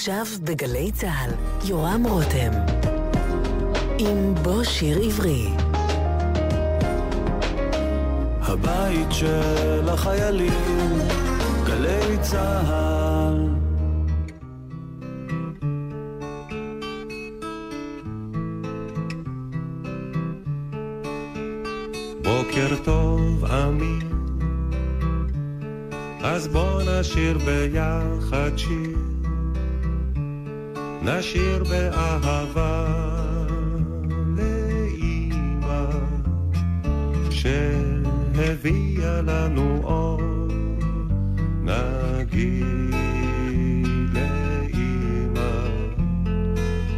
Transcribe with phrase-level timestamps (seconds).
[0.00, 1.30] עכשיו בגלי צה"ל,
[1.64, 2.50] יורם רותם.
[3.98, 5.48] עם בוא שיר עברי.
[8.40, 10.98] הבית של החיילים,
[11.66, 13.48] גלי צה"ל.
[22.22, 24.08] בוקר טוב, אמיר.
[26.22, 29.09] אז בוא נשיר ביחד שיר.
[31.02, 32.86] נשיר באהבה
[34.36, 35.86] לאימא
[37.30, 40.20] שהביאה לנו אור.
[41.64, 42.94] נגיד
[44.12, 45.50] לאימא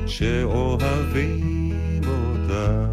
[0.07, 2.87] שאוהבים אותה.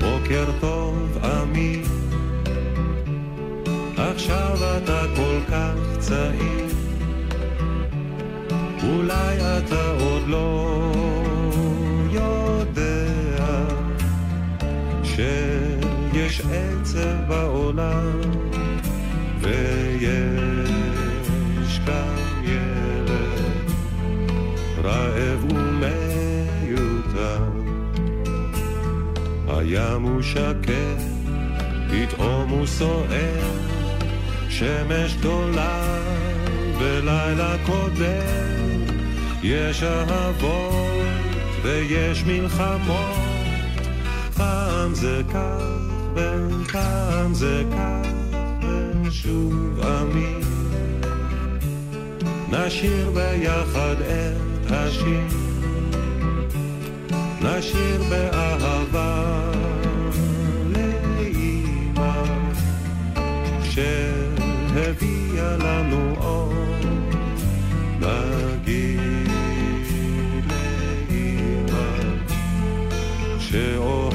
[0.00, 0.79] בוקר טוב,
[5.46, 6.66] כל כך צעיר.
[8.82, 10.92] אולי אתה עוד לא
[12.12, 13.66] יודע
[15.04, 18.20] שיש עצב בעולם
[19.40, 19.50] ויש
[21.86, 23.70] כאן ילד
[24.82, 27.42] רעב ומיותר.
[29.48, 31.00] הים הוא שקט,
[31.90, 33.59] פתאום הוא סוער,
[34.60, 35.98] שמש גדולה
[36.78, 38.84] ולילה קודם,
[39.42, 43.16] יש אהבות ויש מלחמות,
[44.36, 45.80] פעם זה כך
[46.14, 48.08] ופעם זה כך,
[49.04, 50.40] ושוב אמין.
[52.50, 55.26] נשיר ביחד את השיר.
[57.42, 59.50] נשיר באהבה
[60.74, 62.24] לאימא
[64.90, 66.52] שהביאה לנו אור.
[68.00, 69.28] נגיד
[70.48, 71.88] לאימא
[73.38, 74.09] שאוהבים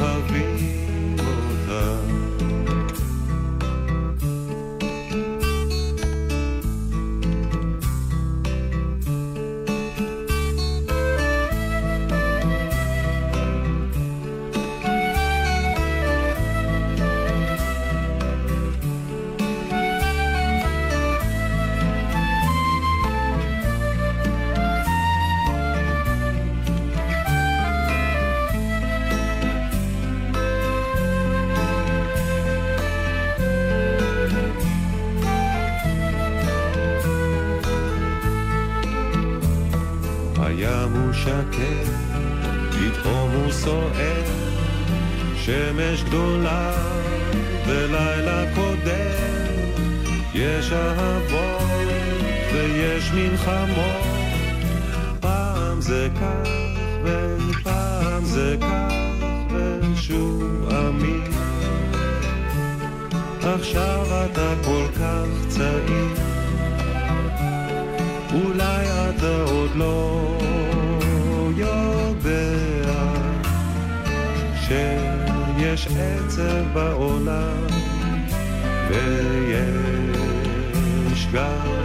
[45.46, 46.72] שמש גדולה
[47.68, 49.76] ולילה קודם,
[50.34, 51.62] יש אהבות
[52.54, 54.06] ויש מלחמות,
[55.20, 56.50] פעם זה כך
[57.04, 58.94] ופעם זה כך,
[59.52, 61.24] ושוב אמין.
[63.42, 66.16] עכשיו אתה כל כך צעיר.
[68.34, 70.55] אולי אתה עוד לא
[75.86, 77.68] שיש עצב בעולם
[78.90, 80.12] ויש
[81.34, 81.85] גם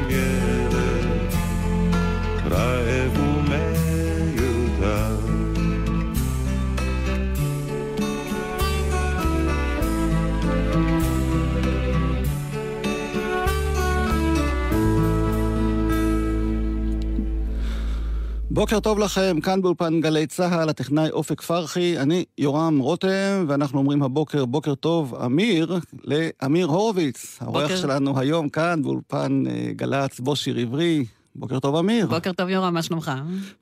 [18.61, 24.03] בוקר טוב לכם, כאן באולפן גלי צה"ל, הטכנאי אופק פרחי, אני יורם רותם, ואנחנו אומרים
[24.03, 30.57] הבוקר בוקר טוב אמיר לאמיר הורוביץ, העורך שלנו היום כאן באולפן אה, גל"צ, בו שיר
[30.57, 31.05] עברי.
[31.35, 32.07] בוקר טוב אמיר.
[32.07, 33.13] בוקר טוב יורם, מה שלומך?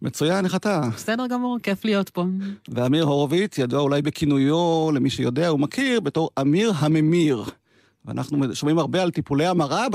[0.03, 0.81] מצוין, איך אתה?
[0.95, 2.25] בסדר גמור, כיף להיות פה.
[2.69, 7.44] ואמיר הורוביץ, ידוע אולי בכינויו, למי שיודע, הוא מכיר בתור אמיר הממיר.
[8.05, 9.87] ואנחנו שומעים הרבה על טיפולי המרה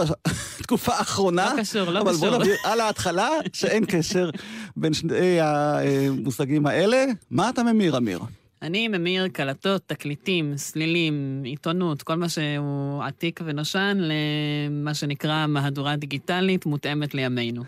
[0.60, 1.54] בתקופה האחרונה.
[1.54, 2.28] לא קשור, לא אבל קשור.
[2.28, 4.30] אבל בוא נבהיר על ההתחלה שאין קשר
[4.78, 7.06] בין שני המושגים האלה.
[7.32, 8.20] מה אתה ממיר, אמיר?
[8.64, 16.66] אני ממיר קלטות, תקליטים, סלילים, עיתונות, כל מה שהוא עתיק ונושן למה שנקרא מהדורה דיגיטלית
[16.66, 17.64] מותאמת לימינו.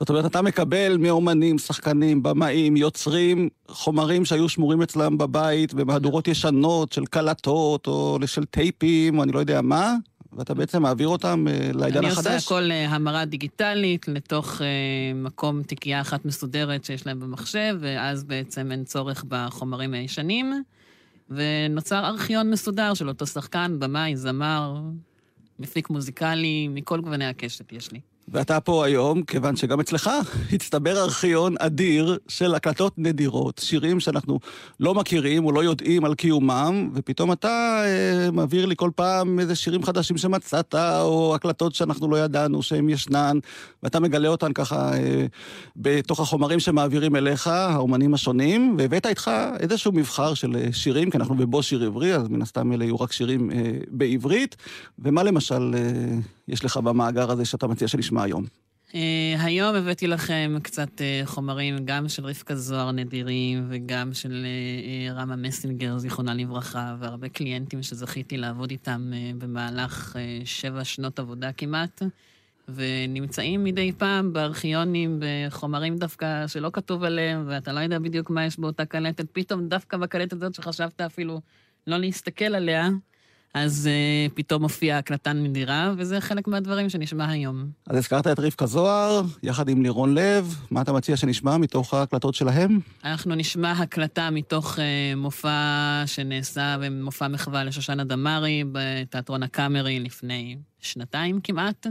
[0.00, 6.92] זאת אומרת, אתה מקבל מאומנים, שחקנים, במאים, יוצרים, חומרים שהיו שמורים אצלם בבית במהדורות ישנות
[6.92, 9.94] של קלטות או של טייפים, או אני לא יודע מה,
[10.32, 12.34] ואתה בעצם מעביר אותם אה, לעידן אני החדש?
[12.34, 14.66] עושה הכל אה, המרה דיגיטלית לתוך אה,
[15.14, 20.62] מקום תיקייה אחת מסודרת שיש להם במחשב, ואז בעצם אין צורך בחומרים הישנים.
[21.30, 24.80] ונוצר ארכיון מסודר של אותו שחקן, במאי, זמר,
[25.58, 28.00] מפיק מוזיקלי, מכל גווני הקשת יש לי.
[28.32, 30.10] ואתה פה היום, כיוון שגם אצלך
[30.52, 34.40] הצטבר ארכיון אדיר של הקלטות נדירות, שירים שאנחנו
[34.80, 39.54] לא מכירים או לא יודעים על קיומם, ופתאום אתה אה, מעביר לי כל פעם איזה
[39.54, 43.38] שירים חדשים שמצאת, או הקלטות שאנחנו לא ידענו שהן ישנן,
[43.82, 45.26] ואתה מגלה אותן ככה אה,
[45.76, 51.34] בתוך החומרים שמעבירים אליך, האומנים השונים, והבאת איתך איזשהו מבחר של אה, שירים, כי אנחנו
[51.34, 54.56] בבו שיר עברי, אז מן הסתם אלה יהיו רק שירים אה, בעברית,
[54.98, 58.20] ומה למשל אה, יש לך במאגר הזה שאתה מציע שנשמע?
[58.20, 58.44] נשמע היום?
[58.88, 58.94] Uh,
[59.38, 64.46] היום הבאתי לכם קצת uh, חומרים, גם של רבקה זוהר נדירים, וגם של
[65.10, 72.02] uh, רמה מסינגר, זיכרונה לברכה, והרבה קליינטים שזכיתי לעבוד איתם במהלך שבע שנות עבודה כמעט,
[72.68, 78.58] ונמצאים מדי פעם בארכיונים בחומרים דווקא שלא כתוב עליהם, ואתה לא יודע בדיוק מה יש
[78.58, 81.40] באותה קלטת, פתאום דווקא בקלטת הזאת שחשבת אפילו
[81.86, 82.88] לא להסתכל עליה,
[83.54, 87.66] אז uh, פתאום מופיע הקלטן מדירה, וזה חלק מהדברים שנשמע היום.
[87.86, 92.34] אז הזכרת את רבקה זוהר, יחד עם לירון לב, מה אתה מציע שנשמע מתוך ההקלטות
[92.34, 92.80] שלהם?
[93.04, 94.80] אנחנו נשמע הקלטה מתוך uh,
[95.16, 101.86] מופע שנעשה במופע מחווה לשושנה דמארי בתיאטרון הקאמרי לפני שנתיים כמעט.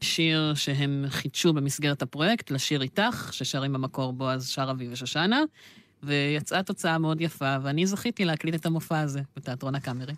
[0.00, 5.42] שיר שהם חידשו במסגרת הפרויקט, לשיר איתך, ששרים במקור בועז שרעבי ושושנה.
[6.06, 10.14] ויצאה תוצאה מאוד יפה, ואני זכיתי להקליט את המופע הזה בתיאטרון הקאמרי.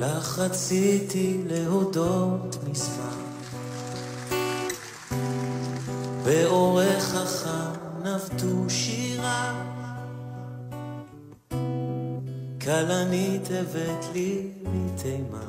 [0.00, 3.22] לך רציתי להודות מזמן,
[6.24, 9.73] באורך חכם נבטו שירה.
[12.64, 15.44] כלנית הבאת לי מתימה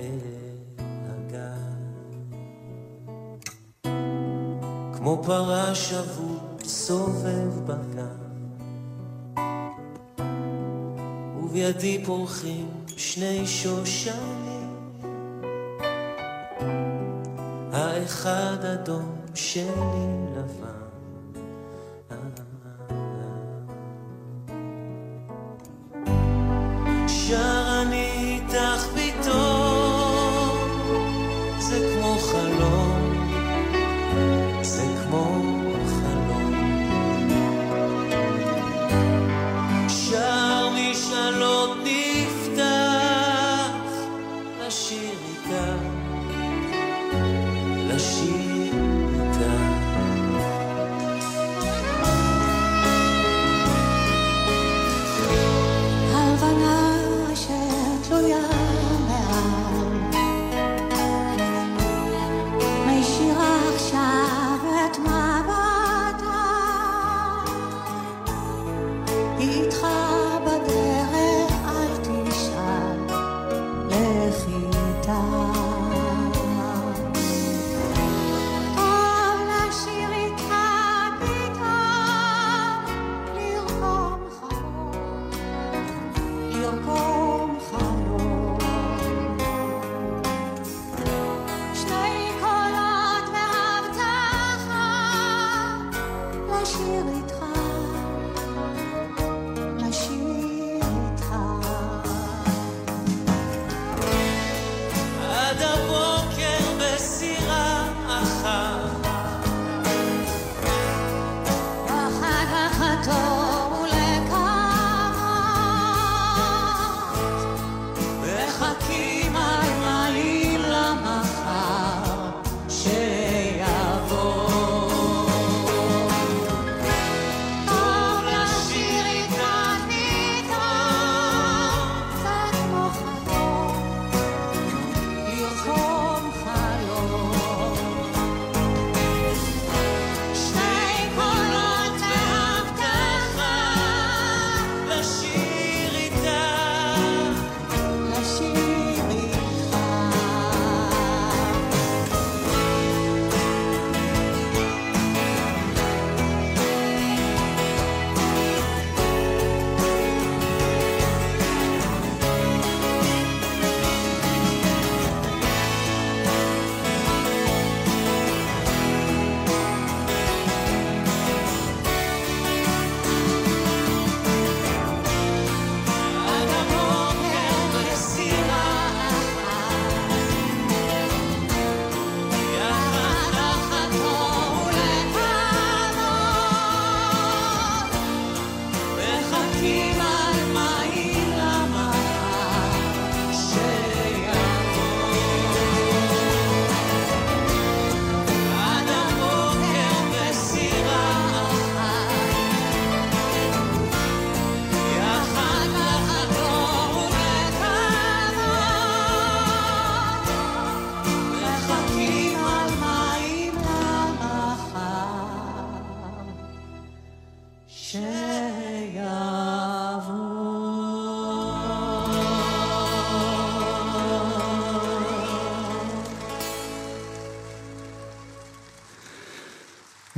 [0.00, 0.18] אל
[1.06, 1.82] הגן.
[4.96, 8.22] כמו פרה שבוט סובב בגן,
[11.42, 14.76] ובידי פורחים שני שושנים,
[17.72, 20.81] האחד אדום שני לבן.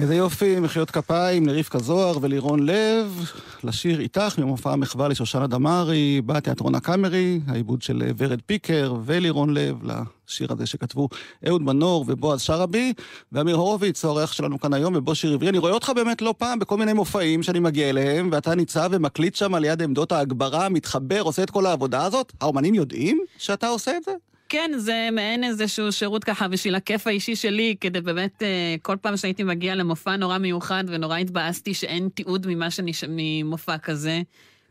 [0.05, 3.31] איזה יופי, מחיאות כפיים לרבקה זוהר ולירון לב,
[3.65, 10.53] לשיר איתך ממופע מחווה לשושנה דמארי בתיאטרון הקאמרי, העיבוד של ורד פיקר ולירון לב לשיר
[10.53, 11.09] הזה שכתבו
[11.49, 12.93] אהוד מנור ובועז שרעבי,
[13.33, 15.49] ואמיר הורוביץ, האורח שלנו כאן היום בבוא שיר עברי.
[15.49, 19.35] אני רואה אותך באמת לא פעם בכל מיני מופעים שאני מגיע אליהם, ואתה ניצב ומקליט
[19.35, 22.33] שם על יד עמדות ההגברה, מתחבר, עושה את כל העבודה הזאת.
[22.41, 24.13] האומנים יודעים שאתה עושה את זה?
[24.55, 29.17] כן, זה מעין איזשהו שירות ככה בשביל הכיף האישי שלי, כדי באמת, אה, כל פעם
[29.17, 33.05] שהייתי מגיע למופע נורא מיוחד ונורא התבאסתי שאין תיעוד ממה שנש...
[33.09, 34.23] ממופע כזה.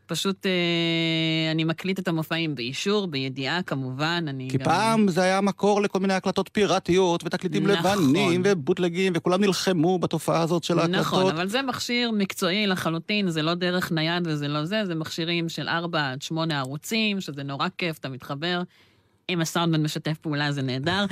[0.05, 4.65] פשוט אה, אני מקליט את המופעים באישור, בידיעה כמובן, אני כי גם...
[4.65, 7.97] פעם זה היה מקור לכל מיני הקלטות פיראטיות ותקליטים נכון.
[7.97, 11.01] לבנים ובוטלגים, וכולם נלחמו בתופעה הזאת של ההקלטות.
[11.01, 15.49] נכון, אבל זה מכשיר מקצועי לחלוטין, זה לא דרך נייד וזה לא זה, זה מכשירים
[15.49, 18.61] של 4 עד 8 ערוצים, שזה נורא כיף, אתה מתחבר.
[19.29, 21.05] אם הסאונדמן משתף פעולה זה נהדר.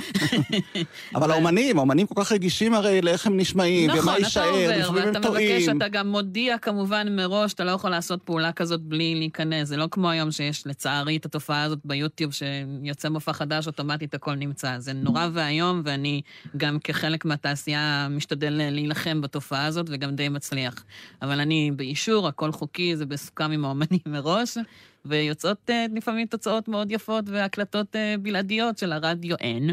[1.14, 4.80] אבל האומנים, האומנים כל כך רגישים הרי לאיך הם נשמעים, ומה יישאר, לפעמים הם טועים.
[4.80, 8.52] נכון, אתה עובר, ואתה מבקש, אתה גם מודיע כמובן מראש, אתה לא יכול לעשות פעולה
[8.52, 9.68] כזאת בלי להיכנס.
[9.68, 14.34] זה לא כמו היום שיש לצערי את התופעה הזאת ביוטיוב, שיוצא מופע חדש, אוטומטית הכל
[14.34, 14.78] נמצא.
[14.78, 16.20] זה נורא ואיום, ואני
[16.56, 20.84] גם כחלק מהתעשייה משתדל להילחם בתופעה הזאת, וגם די מצליח.
[21.22, 24.58] אבל אני באישור, הכל חוקי, זה בסוכם עם האומנים מראש.
[25.04, 29.70] ויוצאות uh, לפעמים תוצאות מאוד יפות והקלטות uh, בלעדיות של הרדיו אין.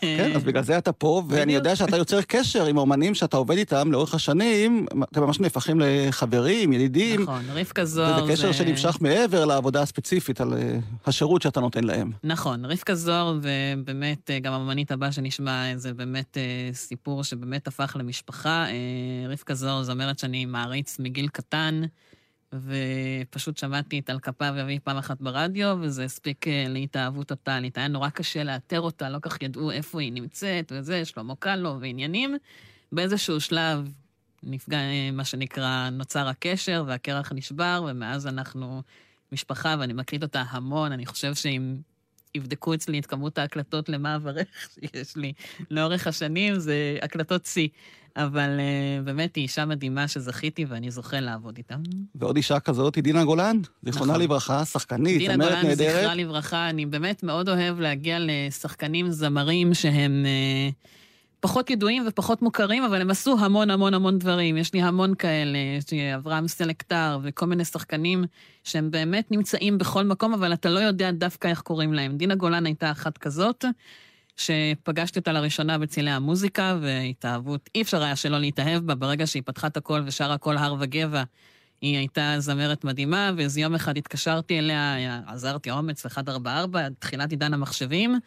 [0.00, 3.56] כן, אז בגלל זה אתה פה, ואני יודע שאתה יוצר קשר עם האומנים שאתה עובד
[3.56, 7.22] איתם לאורך השנים, אתם ממש נהפכים לחברים, ידידים.
[7.22, 8.32] נכון, רבקה זוהר זה...
[8.32, 10.56] קשר שנמשך מעבר לעבודה הספציפית על uh,
[11.06, 12.12] השירות שאתה נותן להם.
[12.24, 16.36] נכון, רבקה זוהר, ובאמת, גם האמנית הבאה שנשמע, זה באמת
[16.72, 18.66] סיפור שבאמת הפך למשפחה.
[19.28, 21.82] רבקה זוהר זמרת שאני מעריץ מגיל קטן.
[22.54, 27.78] ופשוט שמעתי את על כפיו ואבי פעם אחת ברדיו, וזה הספיק אה, להתאהבות טוטאלית.
[27.78, 32.36] היה נורא קשה לאתר אותה, לא כך ידעו איפה היא נמצאת, וזה, שלמה קלו ועניינים.
[32.92, 33.92] באיזשהו שלב
[34.42, 38.82] נפגע, אה, מה שנקרא, נוצר הקשר, והקרח נשבר, ומאז אנחנו
[39.32, 40.92] משפחה, ואני מקליט אותה המון.
[40.92, 41.76] אני חושב שאם
[42.34, 45.32] יבדקו אצלי את כמות ההקלטות למה אברך שיש לי
[45.70, 47.68] לאורך השנים, זה הקלטות שיא.
[48.16, 51.76] אבל uh, באמת היא אישה מדהימה שזכיתי ואני זוכה לעבוד איתה.
[52.14, 54.22] ועוד אישה כזאת היא דינה גולן, זיכרונה נכון.
[54.22, 55.78] לברכה, שחקנית, זמרת נהדרת.
[55.78, 60.74] דינה גולן, זכרה לברכה, אני באמת מאוד אוהב להגיע לשחקנים זמרים שהם uh,
[61.40, 64.56] פחות ידועים ופחות מוכרים, אבל הם עשו המון המון המון דברים.
[64.56, 68.24] יש לי המון כאלה, יש לי אברהם סלקטר וכל מיני שחקנים
[68.64, 72.16] שהם באמת נמצאים בכל מקום, אבל אתה לא יודע דווקא איך קוראים להם.
[72.16, 73.64] דינה גולן הייתה אחת כזאת.
[74.36, 79.66] שפגשתי אותה לראשונה בצילי המוזיקה, והתאהבתי, אי אפשר היה שלא להתאהב בה ברגע שהיא פתחה
[79.66, 81.22] את הקול ושרה כל הר וגבעה.
[81.80, 88.18] היא הייתה זמרת מדהימה, ואיזה יום אחד התקשרתי אליה, אזרתי אומץ, 144, תחילת עידן המחשבים.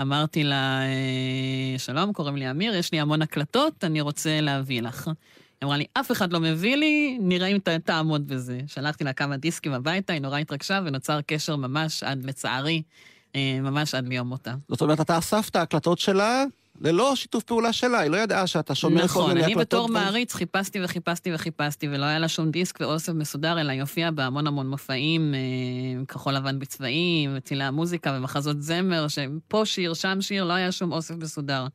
[0.00, 5.06] אמרתי לה, אה, שלום, קוראים לי אמיר, יש לי המון הקלטות, אני רוצה להביא לך.
[5.06, 8.60] היא אמרה לי, אף אחד לא מביא לי, נראה אם תעמוד בזה.
[8.66, 12.82] שלחתי לה כמה דיסקים הביתה, היא נורא התרגשה, ונוצר קשר ממש עד, לצערי,
[13.36, 14.54] אה, ממש עד ליום מותה.
[14.68, 16.44] זאת אומרת, אתה אספת הקלטות שלה
[16.80, 19.56] ללא שיתוף פעולה שלה, היא לא ידעה שאתה שומר נכון, כל מיני הקלטות.
[19.72, 23.72] נכון, אני בתור מעריץ חיפשתי וחיפשתי וחיפשתי, ולא היה לה שום דיסק ואוסף מסודר, אלא
[23.72, 29.94] היא הופיעה בהמון המון מופעים, אה, כחול לבן בצבעים, צילי המוזיקה ומחזות זמר, שפה שיר,
[29.94, 31.66] שם שיר, לא היה שום אוסף מסודר.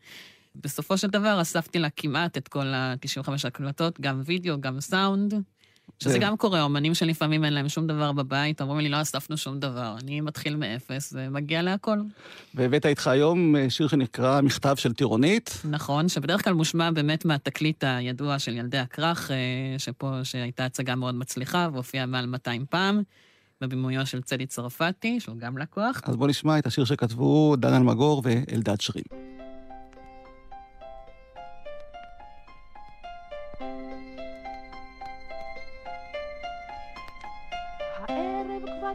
[0.56, 5.34] בסופו של דבר אספתי לה כמעט את כל ה-95 הקלטות, גם וידאו, גם סאונד.
[6.00, 9.60] שזה גם קורה, אומנים שלפעמים אין להם שום דבר בבית, אומרים לי, לא אספנו שום
[9.60, 9.96] דבר.
[10.04, 11.98] אני מתחיל מאפס ומגיע להכל.
[12.56, 15.62] והבאת איתך היום אה, שיר שנקרא מכתב של טירונית.
[15.70, 19.36] נכון, שבדרך כלל מושמע באמת מהתקליט הידוע של ילדי הכרך, אה,
[19.78, 23.02] שפה, שהייתה הצגה מאוד מצליחה והופיעה מעל 200 פעם.
[23.62, 26.02] בבימויו של צדי צרפתי, שהוא גם לקוח.
[26.04, 29.33] אז בוא נשמע את השיר שכתבו דן אלמגור ואלדד שרים.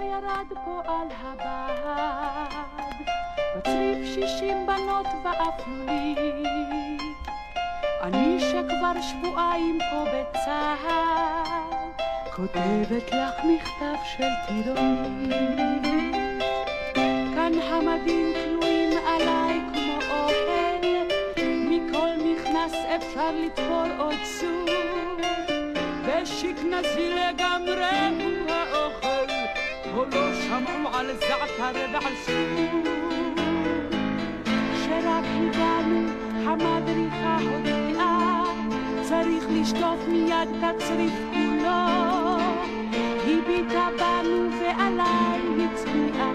[0.01, 2.65] ירד פה על הבד,
[3.57, 7.03] בצריף שישים בנות ואפלולית.
[8.03, 11.91] אני שכבר שבועיים פה בצהל,
[12.37, 15.83] כותבת לך מכתב של טירונית.
[17.35, 21.07] כאן המדים תלויים עליי כמו אוהל,
[21.47, 24.71] מכל מכנס אפשר לתפור עוד סוג,
[26.05, 28.98] ושכנזי לגמרי הוא האוכל.
[29.99, 32.81] או לא שמעו על זעתר ועל סור.
[34.75, 36.09] כשרק הגענו
[36.45, 38.43] המדריכה הודיעה
[39.03, 42.39] צריך לשטוף מיד את הצריף כולו.
[43.27, 46.33] הביטה בנו ועליי הצביעה.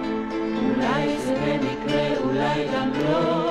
[0.66, 3.43] אולי זה במקרה, אולי גם לא.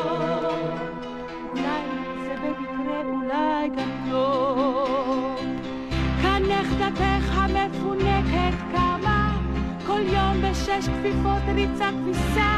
[10.83, 12.53] יש כפיפות ריצה כביסה.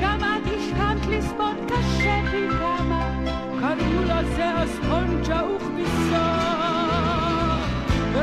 [0.00, 3.18] גם את השכמת לספוט קשה פי כמה,
[3.60, 6.34] קראו לזה הספונג'ה וכביסה.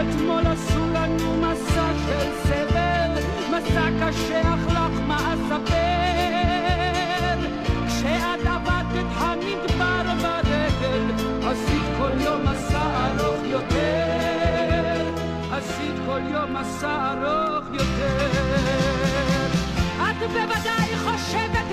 [0.02, 3.12] אתמול עשו לנו מסע של סבל,
[3.50, 6.67] מסע קשה אך לך מה אספר.
[16.18, 18.28] כל יום מסע ארוך יותר.
[19.98, 21.67] את בוודאי חושבת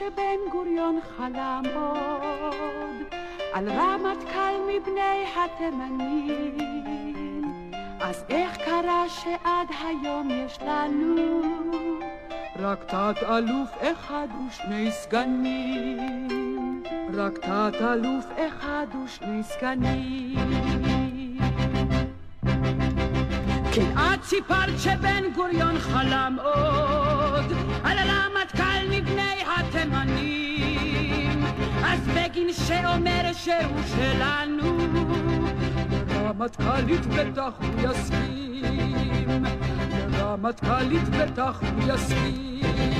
[0.00, 3.14] שבן גוריון חלם עוד
[3.52, 6.58] על רמטכ"ל מבני התימנים.
[8.00, 11.40] אז איך קרה שעד היום יש לנו
[12.58, 16.82] רק תת-אלוף אחד ושני סגנים?
[17.14, 20.69] רק תת-אלוף אחד ושני סגנים
[23.72, 23.98] כן.
[23.98, 27.52] את סיפרת שבן גוריון חלם עוד
[27.84, 31.44] על הרמטכ"ל מבני התימנים.
[31.84, 34.78] אז בגין שאומר שהוא שלנו
[36.08, 39.44] לרמטכ"לית בטח הוא יסכים.
[40.10, 42.99] לרמטכ"לית בטח הוא יסכים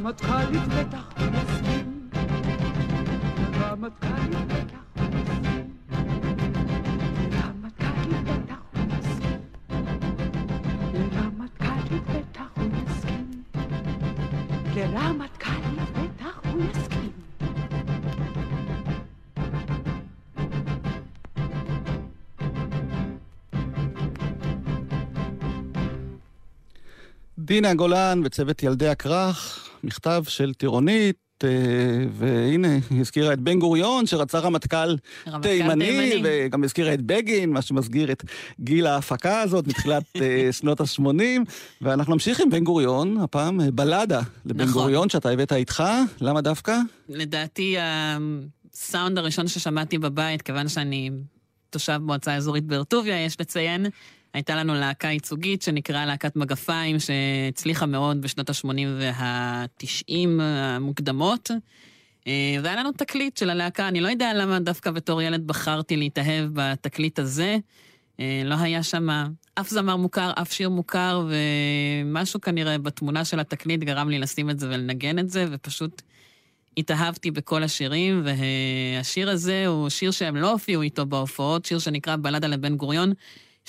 [0.00, 2.10] לרמטכ"לית בטח הוא יסכים.
[3.52, 5.02] לרמטכ"לית בטח.
[7.34, 8.60] לרמטכ"לית בטח.
[27.38, 31.48] דינה גולן וצוות ילדי הכרך, מכתב של טירונית, אה,
[32.12, 34.96] והנה, היא הזכירה את בן גוריון, שרצה רמטכ"ל
[35.28, 36.22] רמטכ"ל תימני, תימני.
[36.24, 38.24] וגם הזכירה את בגין, מה שמסגיר את
[38.60, 41.50] גיל ההפקה הזאת מתחילת אה, שנות ה-80.
[41.80, 44.72] ואנחנו נמשיך עם בן גוריון, הפעם אה, בלדה לבן נכון.
[44.72, 45.84] גוריון, שאתה הבאת איתך.
[46.20, 46.78] למה דווקא?
[47.08, 51.10] לדעתי, הסאונד הראשון ששמעתי בבית, כיוון שאני
[51.70, 53.86] תושב מועצה אזורית באר טוביה, יש לציין,
[54.34, 61.50] הייתה לנו להקה ייצוגית שנקראה להקת מגפיים, שהצליחה מאוד בשנות ה-80 וה-90 המוקדמות.
[62.26, 66.44] אה, והיה לנו תקליט של הלהקה, אני לא יודע למה דווקא בתור ילד בחרתי להתאהב
[66.52, 67.56] בתקליט הזה.
[68.20, 69.08] אה, לא היה שם
[69.54, 74.60] אף זמר מוכר, אף שיר מוכר, ומשהו כנראה בתמונה של התקליט גרם לי לשים את
[74.60, 76.02] זה ולנגן את זה, ופשוט
[76.76, 82.46] התאהבתי בכל השירים, והשיר הזה הוא שיר שהם לא הופיעו איתו בהופעות, שיר שנקרא בלדה
[82.46, 83.12] לבן גוריון,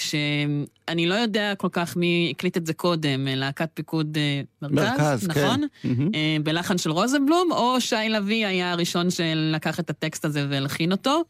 [0.01, 5.27] שאני לא יודע כל כך מי הקליט את זה קודם, להקת פיקוד אה, מרכז, מרכז,
[5.27, 5.45] כן.
[5.45, 5.61] נכון?
[5.83, 6.09] מהמם.
[6.15, 11.23] אה, בלחן של רוזנבלום, או שי לביא היה הראשון שלקח את הטקסט הזה והלחין אותו.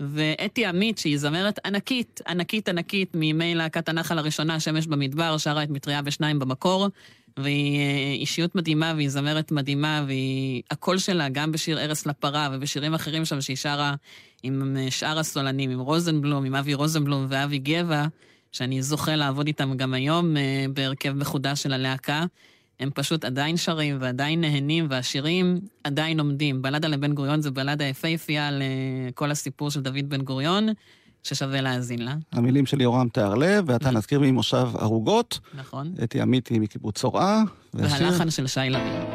[0.00, 5.70] ואתי עמית, שהיא זמרת ענקית, ענקית ענקית, מימי להקת הנחל הראשונה, שמש במדבר, שרה את
[5.70, 6.88] מטריה ושניים במקור,
[7.38, 10.62] והיא אה, אישיות מדהימה, והיא זמרת מדהימה, והיא...
[10.70, 13.94] הקול שלה, גם בשיר ארס לפרה ובשירים אחרים שם, שהיא שרה
[14.42, 18.06] עם אה, שאר הסולנים, עם רוזנבלום, עם אבי רוזנבלום ואבי גבע,
[18.52, 22.24] שאני זוכה לעבוד איתם גם היום אה, בהרכב מחודש של הלהקה.
[22.80, 26.62] הם פשוט עדיין שרים ועדיין נהנים, והשירים עדיין עומדים.
[26.62, 30.68] בלדה לבן גוריון זה בלדה יפהפייה לכל הסיפור של דוד בן גוריון,
[31.28, 35.94] ששווה להאזין לה, המילים של יורם תיארלב, ואתה נזכיר ממושב ערוגות, נכון?
[36.04, 37.42] אתי עמיתי מקיבוץ צורעה.
[37.74, 39.07] והלחן של שי לביא.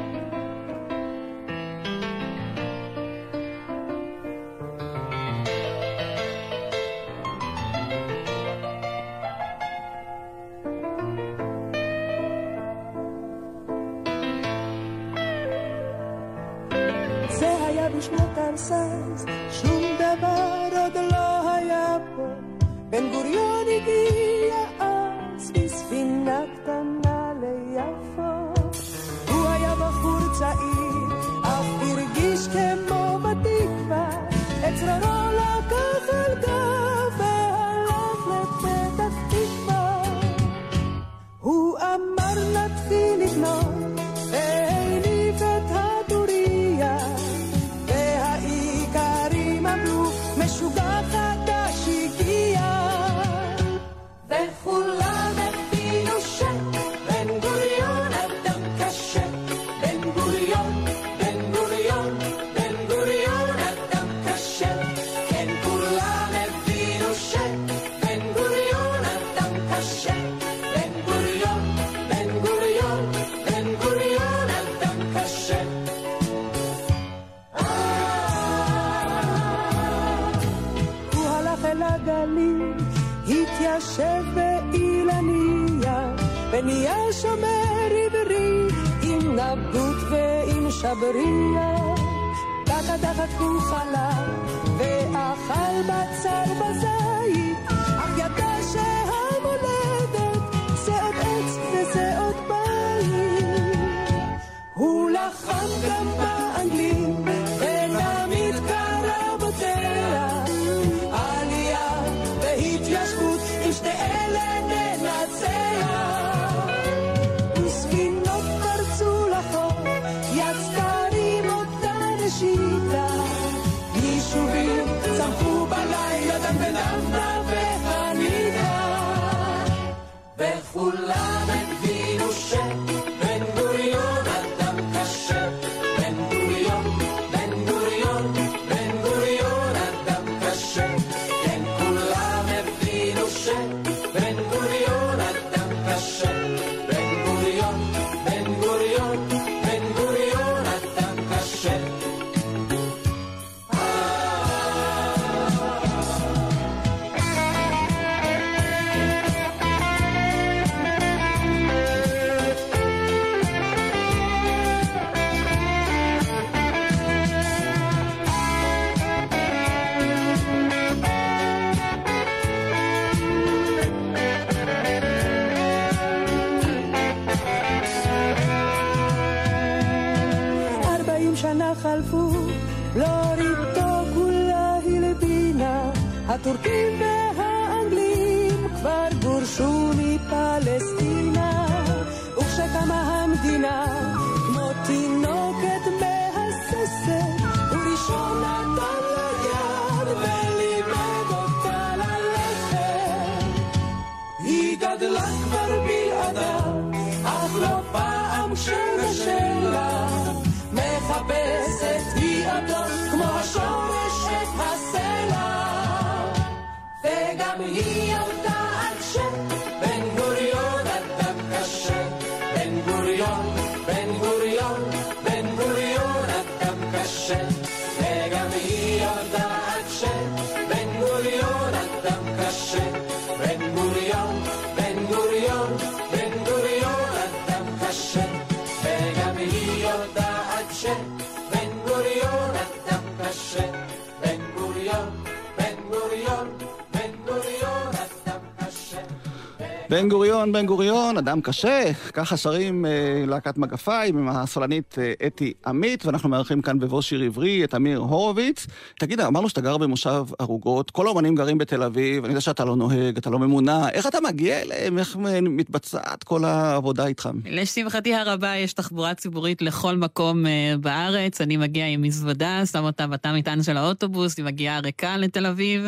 [249.94, 251.92] בן גוריון, בן גוריון, אדם קשה.
[252.14, 257.22] ככה שרים אה, להקת מגפיים עם הסולנית אה, אתי עמית, ואנחנו מארחים כאן בבוא שיר
[257.22, 258.68] עברי את אמיר הורוביץ.
[259.00, 262.76] תגיד, אמרנו שאתה גר במושב ערוגות, כל האומנים גרים בתל אביב, אני יודע שאתה לא
[262.76, 264.98] נוהג, אתה לא ממונע, איך אתה מגיע אליהם?
[264.98, 267.40] איך אה, מתבצעת כל העבודה איתכם?
[267.46, 271.42] לשמחתי הרבה יש תחבורה ציבורית לכל מקום אה, בארץ.
[271.42, 275.88] אני מגיעה עם מזוודה, שם אותה בתא מטען של האוטובוס, היא מגיעה ריקה לתל אביב.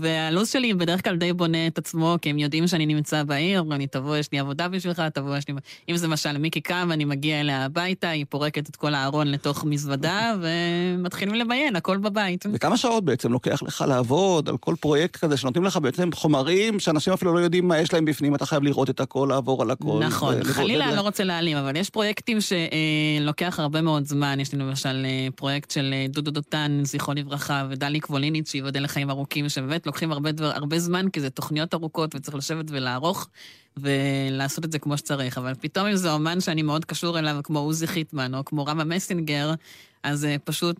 [0.00, 3.86] והלו"ז שלי בדרך כלל די בונה את עצמו, כי הם יודעים שאני נמצא בעיר, לי,
[3.86, 5.54] תבוא, יש לי עבודה בשבילך, תבוא, יש לי...
[5.88, 9.64] אם זה למשל מיקי קם, אני מגיע אליה הביתה, היא פורקת את כל הארון לתוך
[9.64, 12.44] מזוודה, ומתחילים למיין, הכל בבית.
[12.52, 17.12] וכמה שעות בעצם לוקח לך לעבוד על כל פרויקט כזה, שנותנים לך בעצם חומרים שאנשים
[17.12, 20.02] אפילו לא יודעים מה יש להם בפנים, אתה חייב לראות את הכל, לעבור על הכל.
[20.06, 20.88] נכון, חלילה.
[20.88, 24.40] אני לא רוצה להעלים, אבל יש פרויקטים שלוקח הרבה מאוד זמן.
[24.40, 29.10] יש לנו למשל אה, פרויקט של אה, דודו דותן, זכרו לברכה, ודלי קבוליניץ, שייבדל לחיים
[29.10, 33.28] ארוכים, שבאמת לוקחים הרבה, דבר, הרבה זמן, כי זה תוכניות ארוכות, וצריך לשבת ולערוך,
[33.76, 35.38] ולעשות את זה כמו שצריך.
[35.38, 38.84] אבל פתאום אם זה אומן שאני מאוד קשור אליו, כמו עוזי חיטמן, או כמו רמה
[38.84, 39.54] מסינגר,
[40.02, 40.76] אז אה, פשוט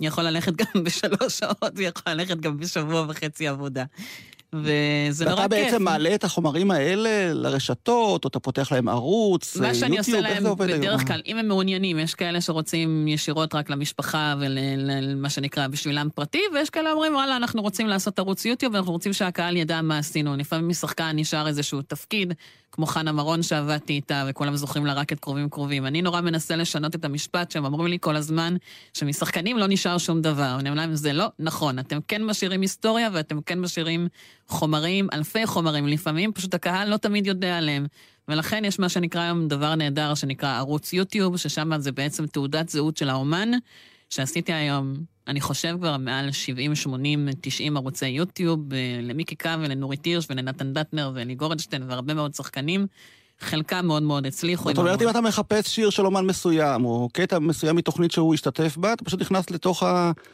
[0.00, 3.84] יכול ללכת גם בשלוש שעות, ויכול ללכת גם בשבוע וחצי עבודה.
[4.52, 5.64] וזה נורא ואתה כיף.
[5.64, 10.28] בעצם מעלה את החומרים האלה לרשתות, או אתה פותח להם ערוץ, מה שאני יוטיוב, עושה
[10.28, 10.80] איך להם זה עובד היום?
[10.80, 16.42] בדרך כלל, אם הם מעוניינים, יש כאלה שרוצים ישירות רק למשפחה ולמה שנקרא בשבילם פרטי,
[16.54, 20.36] ויש כאלה אומרים, וואלה, אנחנו רוצים לעשות ערוץ יוטיוב, ואנחנו רוצים שהקהל ידע מה עשינו.
[20.36, 22.34] לפעמים משחקן נשאר איזשהו תפקיד,
[22.72, 25.86] כמו חנה מרון שעבדתי איתה, וכולם זוכרים לה רק את קרובים קרובים.
[25.86, 28.56] אני נורא מנסה לשנות את המשפט שהם אומרים לי כל הזמן,
[28.94, 30.56] שמשחקנים לא נשאר שום דבר.
[30.58, 34.08] אני אומרת להם, זה לא נכון, אתם כן משאירים היסטוריה, ואתם כן משאירים
[34.48, 37.86] חומרים, אלפי חומרים, לפעמים פשוט הקהל לא תמיד יודע עליהם.
[38.28, 42.96] ולכן יש מה שנקרא היום דבר נהדר שנקרא ערוץ יוטיוב, ששם זה בעצם תעודת זהות
[42.96, 43.50] של האומן,
[44.10, 44.94] שעשיתי היום,
[45.26, 50.72] אני חושב כבר מעל 70, 80, 90 ערוצי יוטיוב, אה, למיקי קו ולנורית הירש ולנתן
[50.72, 51.36] דטנר ואלי
[51.88, 52.86] והרבה מאוד שחקנים,
[53.40, 54.68] חלקם מאוד מאוד הצליחו.
[54.68, 58.76] זאת אומרת, אם אתה מחפש שיר של אומן מסוים, או קטע מסוים מתוכנית שהוא השתתף
[58.76, 59.82] בה, אתה פשוט נכנס לתוך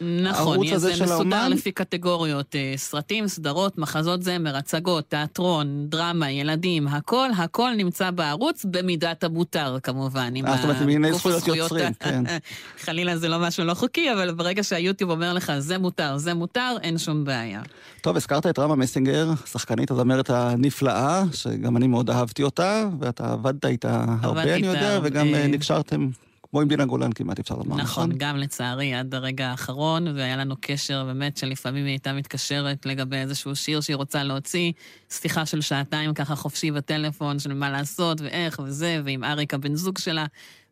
[0.00, 1.14] נכון, הערוץ הזה של האומן.
[1.14, 7.28] נכון, זה מסודר לפי קטגוריות, אה, סרטים, סדרות, מחזות זמר, הצגות, תיאטרון, דרמה, ילדים, הכל,
[7.38, 10.32] הכל נמצא בערוץ, במידת המותר כמובן.
[10.46, 12.24] אה, זאת אומרת, עם מיני זכויות יוצרים, כן.
[12.84, 16.76] חלילה זה לא משהו לא חוקי, אבל ברגע שהיוטיוב אומר לך, זה מותר, זה מותר,
[16.82, 17.62] אין שום בעיה.
[18.00, 23.64] טוב, הזכרת את רמה מסינגר, שחקנית הזמרת הנפלאה, שגם אני מאוד אהבתי אותה, ואתה עבדת
[23.64, 26.08] איתה הרבה, אני יודע, וגם אה, נקשרתם
[26.54, 27.82] כמו עם דינה גולן כמעט, אפשר לומר, נכון?
[27.82, 33.16] נכון, גם לצערי, עד הרגע האחרון, והיה לנו קשר באמת שלפעמים היא הייתה מתקשרת לגבי
[33.16, 34.72] איזשהו שיר שהיא רוצה להוציא,
[35.10, 39.98] שיחה של שעתיים ככה חופשי בטלפון, של מה לעשות ואיך וזה, ועם אריק הבן זוג
[39.98, 40.26] שלה,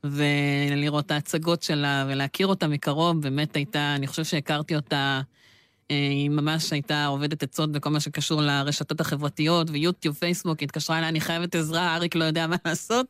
[0.05, 5.21] ולראות את ההצגות שלה ולהכיר אותה מקרוב, באמת הייתה, אני חושב שהכרתי אותה...
[5.93, 10.99] אה, היא ממש הייתה עובדת עצות בכל מה שקשור לרשתות החברתיות, ויוטיוב, פייסבוק, היא התקשרה
[10.99, 13.07] אליי, אני חייבת עזרה, אריק לא יודע מה לעשות,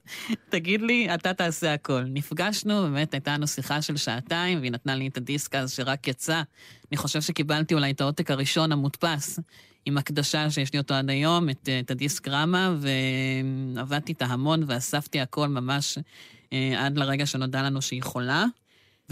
[0.49, 2.03] תגיד לי, אתה תעשה הכל.
[2.07, 6.43] נפגשנו, באמת הייתה לנו שיחה של שעתיים, והיא נתנה לי את הדיסק אז שרק יצא.
[6.91, 9.39] אני חושב שקיבלתי אולי את העותק הראשון המודפס,
[9.87, 12.75] עם הקדשה שיש לי אותו עד היום, את, את הדיסק רמה,
[13.75, 15.99] ועבדתי איתה המון ואספתי הכל ממש
[16.53, 18.45] אה, עד לרגע שנודע לנו שהיא חולה.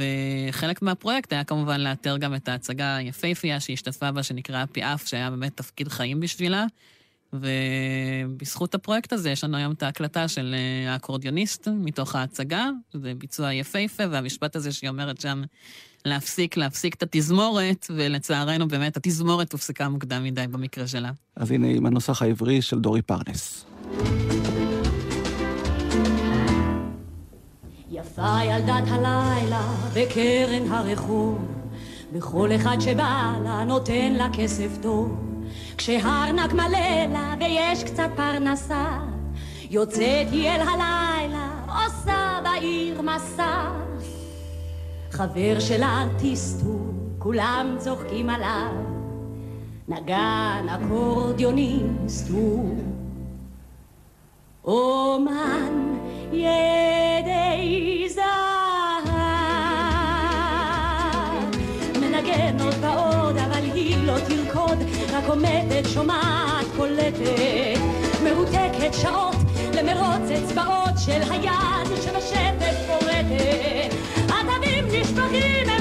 [0.00, 5.30] וחלק מהפרויקט היה כמובן לאתר גם את ההצגה היפהפייה שהיא השתתפה בה, שנקראה פיאף, שהיה
[5.30, 6.66] באמת תפקיד חיים בשבילה.
[7.32, 13.52] ובזכות הפרויקט הזה יש לנו היום את ההקלטה של אה, האקורדיוניסט מתוך ההצגה, זה ביצוע
[13.52, 15.42] יפהפה, והמשפט הזה שהיא אומרת שם,
[16.04, 21.10] להפסיק, להפסיק את התזמורת, ולצערנו באמת התזמורת הופסקה מוקדם מדי במקרה שלה.
[21.36, 23.64] אז הנה עם הנוסח העברי של דורי פרנס.
[28.20, 29.62] יפה ילדת הלילה
[29.94, 31.38] בקרן הרחוב,
[32.12, 35.16] וכל אחד שבא לה נותן לה כסף טוב.
[35.76, 38.98] כשהארנק מלא לה ויש קצת פרנסה,
[39.70, 43.70] יוצאת היא אל הלילה, עושה בעיר מסע.
[45.10, 48.72] חבר של הארטיסט הוא, כולם צוחקים עליו,
[49.88, 52.99] נגן אקורדיוניסט הוא.
[54.70, 55.96] אומן
[56.32, 58.24] ידי זהב.
[62.00, 64.78] מנגן עוד ועוד, אבל היא לא תרקוד,
[65.12, 67.80] רק עומדת, שומעת, קולטת.
[68.24, 69.36] מרותקת שעות
[69.74, 73.94] למרוץ אצבעות של היד שבשטף פורטת.
[74.28, 75.79] עטבים נשפכים,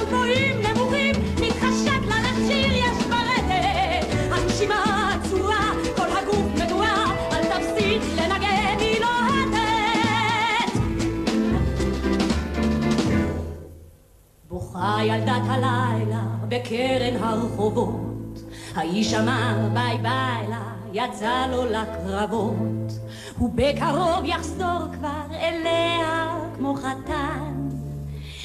[14.79, 18.39] בוכה ילדת הלילה בקרן הרחובות.
[18.75, 22.91] האיש אמר ביי ביי לה, יצא לו לקרבות.
[23.37, 27.69] הוא בקרוב יחזור כבר אליה כמו חתן.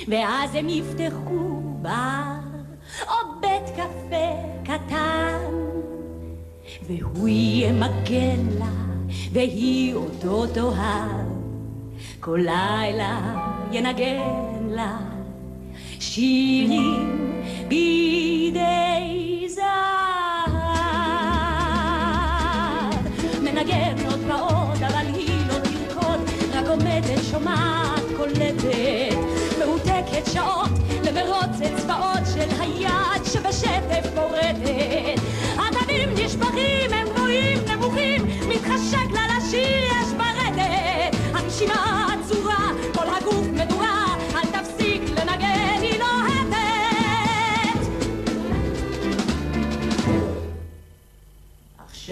[0.08, 2.34] ואז הם יפתחו בר
[3.08, 4.30] או בית קפה
[4.64, 5.38] קטן.
[6.86, 8.72] והוא ימגן לה,
[9.32, 11.26] והיא אותו תאהב.
[12.20, 13.20] כל לילה
[13.72, 15.13] ינגן לה
[16.00, 17.30] שירים
[17.68, 19.64] בידי זהב.
[23.42, 24.03] מנגן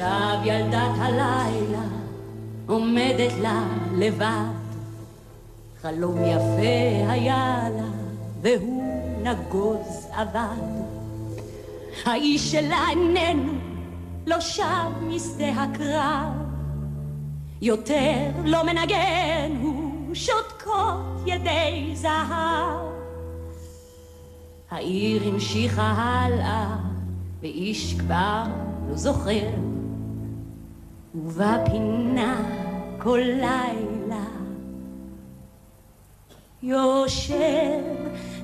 [0.03, 1.85] עכשיו ילדת הלילה
[2.67, 4.53] עומדת לה לבד.
[5.83, 7.89] חלום יפה היה לה,
[8.41, 8.83] והוא
[9.23, 10.83] נגוז אבד.
[12.05, 13.53] האיש שלה איננו,
[14.27, 16.33] לא שב משדה הקרב.
[17.61, 22.93] יותר לא מנגן, הוא שותקות ידי זהב.
[24.71, 26.77] העיר המשיכה הלאה,
[27.43, 28.43] ואיש כבר
[28.91, 29.72] לא זוכר.
[31.15, 32.43] ובפינה
[32.99, 34.25] כל לילה.
[36.63, 37.83] יושב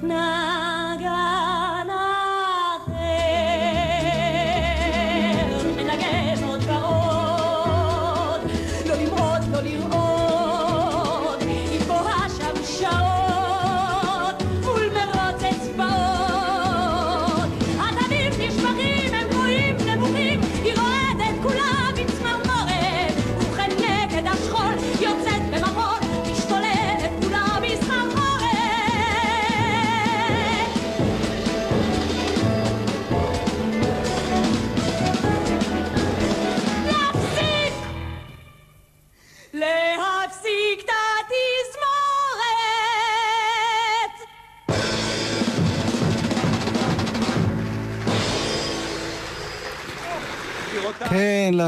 [0.02, 1.88] נגן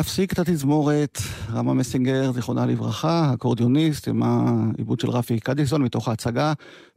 [0.01, 1.19] להפסיק את התזמורת.
[1.53, 6.53] רמה מסינגר, זיכרונה לברכה, אקורדיוניסט, עם העיבוד של רפי קדיסון מתוך ההצגה.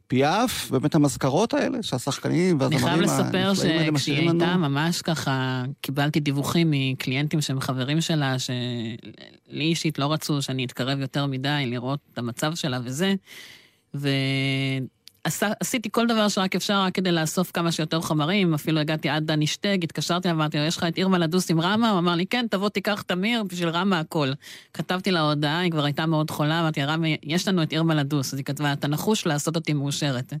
[0.06, 4.44] פיאף, באמת המזכרות האלה, שהשחקנים והזמרים אני חייב לספר הנפלאים האלה שכשהיא משאירים לנו.
[4.44, 10.98] הייתה ממש ככה, קיבלתי דיווחים מקליינטים שהם חברים שלה, שלי אישית לא רצו שאני אתקרב
[11.00, 13.14] יותר מדי, לראות את המצב שלה וזה,
[15.26, 19.46] ועשיתי כל דבר שרק אפשר רק כדי לאסוף כמה שיותר חומרים, אפילו הגעתי עד דני
[19.46, 21.90] שטג, התקשרתי, אמרתי לו, יש לך את אירמה לדוס עם רמה?
[21.90, 24.32] הוא אמר לי, כן, תבוא תיקח תמיר, בשביל רמה הכל.
[24.74, 28.32] כתבתי לה הודעה, היא כבר הייתה מאוד חולה, אמרתי רמה, יש לנו את אירמה לדוס.
[28.32, 30.32] אז היא כתבה, אתה נחוש לעשות אותי מאושרת.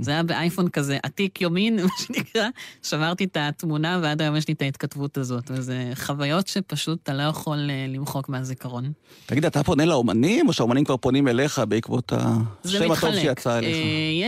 [0.00, 2.48] זה היה באייפון כזה עתיק יומין, מה שנקרא,
[2.82, 5.50] שמרתי את התמונה ועד היום יש לי את ההתכתבות הזאת.
[5.54, 8.92] וזה חוויות שפשוט אתה לא יכול אה, למחוק מהזיכרון.
[9.26, 13.14] תגיד, אתה פונה לאומנים, או שהאומנים כבר פונים אליך בעקבות השם הטוב.
[13.14, 13.76] שיצא אליך?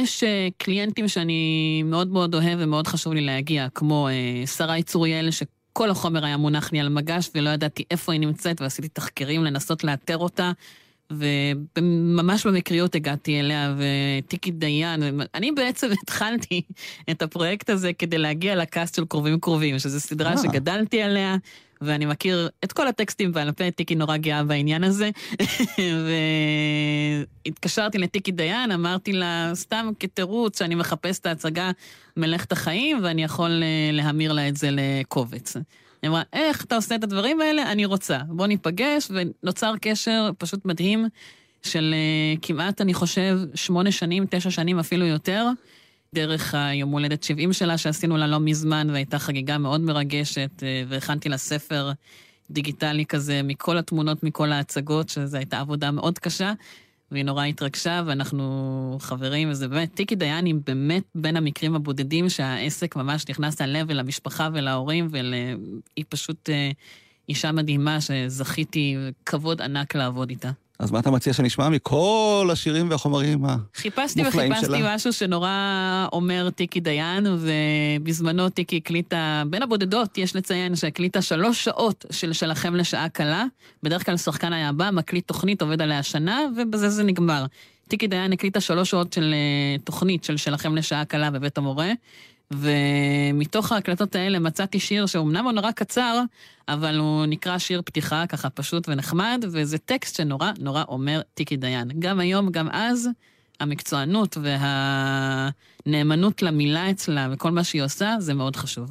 [0.04, 5.30] יש אה, קליינטים שאני מאוד מאוד אוהב ומאוד חשוב לי להגיע, כמו אה, שרי צוריאל,
[5.30, 9.84] שכל החומר היה מונח לי על מגש ולא ידעתי איפה היא נמצאת, ועשיתי תחקירים לנסות
[9.84, 10.52] לאתר אותה.
[11.10, 16.62] וממש במקריות הגעתי אליה, וטיקי דיין, אני בעצם התחלתי
[17.10, 20.38] את הפרויקט הזה כדי להגיע לקאסט של קרובים קרובים, שזו סדרה אה.
[20.38, 21.36] שגדלתי עליה,
[21.80, 25.10] ואני מכיר את כל הטקסטים בעל פה, טיקי נורא גאה בעניין הזה.
[27.46, 31.70] והתקשרתי לטיקי דיין, אמרתי לה, סתם כתירוץ שאני מחפש את ההצגה
[32.16, 35.56] מלאכת החיים, ואני יכול אה, להמיר לה את זה לקובץ.
[36.02, 37.72] היא אמרה, איך אתה עושה את הדברים האלה?
[37.72, 38.18] אני רוצה.
[38.28, 41.08] בוא ניפגש, ונוצר קשר פשוט מדהים
[41.62, 45.46] של אה, כמעט, אני חושב, שמונה שנים, תשע שנים, אפילו יותר,
[46.14, 51.29] דרך היום הולדת 70 שלה, שעשינו לה לא מזמן, והייתה חגיגה מאוד מרגשת, אה, והכנתי
[51.29, 51.92] לה ספר
[52.50, 56.53] דיגיטלי כזה מכל התמונות, מכל ההצגות, שזו הייתה עבודה מאוד קשה.
[57.11, 62.97] והיא נורא התרגשה, ואנחנו חברים, וזה באמת, טיקי דיין היא באמת בין המקרים הבודדים שהעסק
[62.97, 66.70] ממש נכנס ללב ולמשפחה ולהורים, והיא פשוט אה,
[67.28, 70.51] אישה מדהימה שזכיתי, כבוד ענק לעבוד איתה.
[70.79, 73.45] אז מה אתה מציע שנשמע מכל השירים והחומרים
[73.75, 74.95] חיפשתי המופלאים וחיפשתי שלה?
[74.95, 82.05] משהו שנורא אומר טיקי דיין, ובזמנו טיקי הקליטה, בין הבודדות, יש לציין שהקליטה שלוש שעות
[82.11, 83.45] של שלכם לשעה קלה.
[83.83, 87.47] בדרך כלל שחקן היה בא, מקליט תוכנית, עובד עליה שנה, ובזה זה נגמר.
[87.89, 91.91] טיקי דיין הקליטה שלוש שעות של אה, תוכנית של שלכם לשעה קלה בבית המורה,
[92.53, 96.20] ומתוך ההקלטות האלה מצאתי שיר שאומנם הוא נורא קצר,
[96.68, 101.90] אבל הוא נקרא שיר פתיחה, ככה פשוט ונחמד, וזה טקסט שנורא נורא אומר טיקי דיין.
[101.99, 103.09] גם היום, גם אז,
[103.61, 104.36] המקצוענות
[105.86, 108.90] והנאמנות למילה אצלה וכל מה שהיא עושה, זה מאוד חשוב.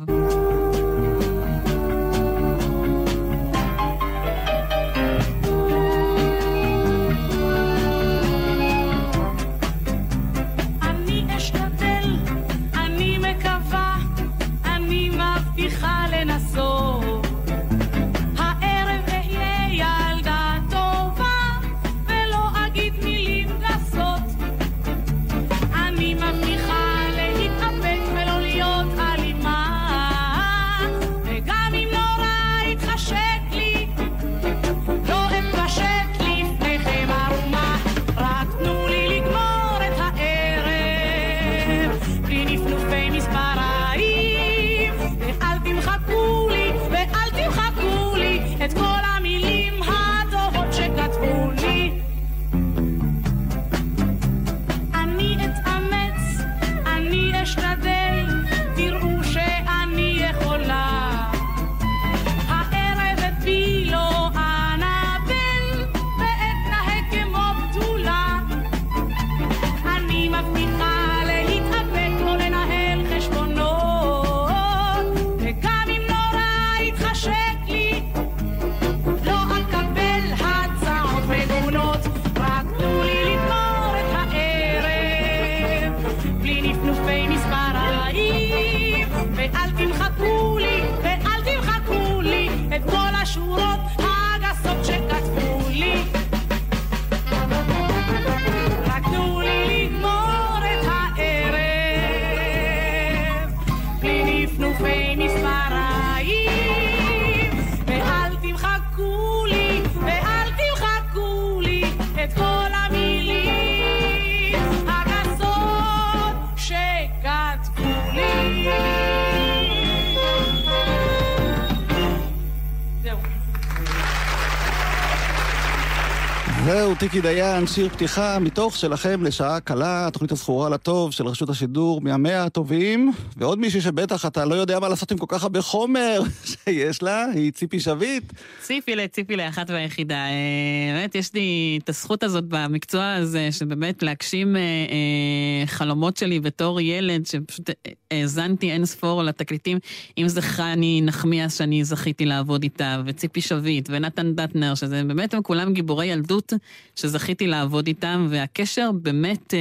[127.03, 132.43] טיקי דיין, שיר פתיחה מתוך שלכם לשעה קלה, התוכנית הזכורה לטוב של רשות השידור מהמאה
[132.43, 133.11] הטובים.
[133.37, 136.21] ועוד מישהי שבטח אתה לא יודע מה לעשות עם כל כך הרבה חומר
[136.65, 138.23] שיש לה, היא ציפי שביט.
[138.61, 140.15] ציפי לציפי לאחת והיחידה.
[140.15, 146.39] אה, באמת, יש לי את הזכות הזאת במקצוע הזה, שבאמת להגשים אה, אה, חלומות שלי
[146.39, 147.69] בתור ילד, שפשוט
[148.11, 149.79] האזנתי אין ספור לתקליטים,
[150.17, 155.41] אם זה חני נחמיאס שאני זכיתי לעבוד איתה, וציפי שביט, ונתן דטנר, שזה באמת הם
[155.41, 156.53] כולם גיבורי ילדות
[156.95, 159.53] שזכיתי לעבוד איתם, והקשר באמת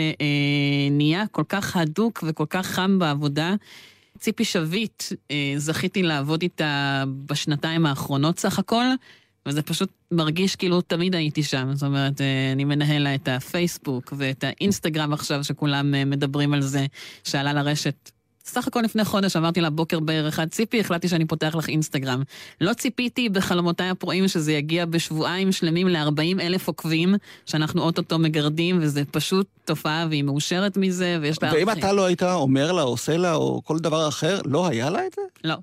[0.90, 3.54] נהיה כל כך הדוק וכל כך חם בעבודה.
[4.22, 8.84] ציפי שביט, אה, זכיתי לעבוד איתה בשנתיים האחרונות סך הכל,
[9.46, 11.70] וזה פשוט מרגיש כאילו תמיד הייתי שם.
[11.74, 16.60] זאת אומרת, אה, אני מנהל לה את הפייסבוק ואת האינסטגרם עכשיו, שכולם אה, מדברים על
[16.60, 16.86] זה,
[17.24, 18.10] שעלה לרשת
[18.44, 22.22] סך הכל לפני חודש אמרתי לה בוקר בער אחד, ציפי, החלטתי שאני פותח לך אינסטגרם.
[22.60, 27.14] לא ציפיתי בחלומותיי הפרועים שזה יגיע בשבועיים שלמים ל-40 אלף עוקבים,
[27.46, 31.50] שאנחנו אוטוטו מגרדים, וזה פשוט תופעה, והיא מאושרת מזה, ויש לה...
[31.54, 35.06] ואם אתה לא היית אומר לה, עושה לה, או כל דבר אחר, לא היה לה
[35.06, 35.22] את זה?
[35.44, 35.54] לא.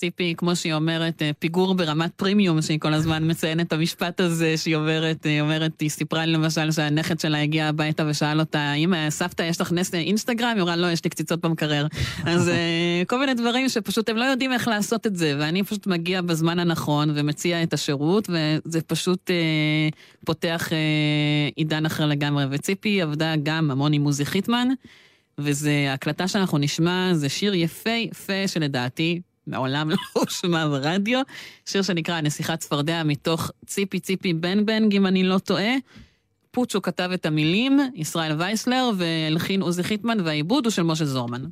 [0.00, 4.56] ציפי, כמו שהיא אומרת, אה, פיגור ברמת פרימיום, שהיא כל הזמן מציינת את המשפט הזה,
[4.56, 9.10] שהיא אומרת, היא אומרת, היא סיפרה לי למשל שהנכד שלה הגיע הביתה ושאל אותה, אמא,
[9.10, 10.52] סבתא, יש לך נס אינסטגרם?
[10.54, 11.86] היא אמרה, לא, יש לי קציצות במקרר.
[12.32, 15.86] אז אה, כל מיני דברים שפשוט הם לא יודעים איך לעשות את זה, ואני פשוט
[15.86, 19.88] מגיע בזמן הנכון ומציע את השירות, וזה פשוט אה,
[20.24, 22.44] פותח אה, עידן אחר לגמרי.
[22.50, 24.68] וציפי עבדה גם המון עם מוזי חיטמן.
[25.38, 29.20] וזה, הקלטה שאנחנו נשמע, זה שיר יפה-יפה שלדעתי
[29.50, 31.20] מעולם לא הושמע ברדיו,
[31.66, 35.72] שיר שנקרא הנסיכת צפרדע מתוך ציפי ציפי בן בנג, אם אני לא טועה.
[36.50, 41.44] פוצ'ו כתב את המילים, ישראל וייסלר, והלחין עוזי חיטמן, והעיבוד הוא של משה זורמן.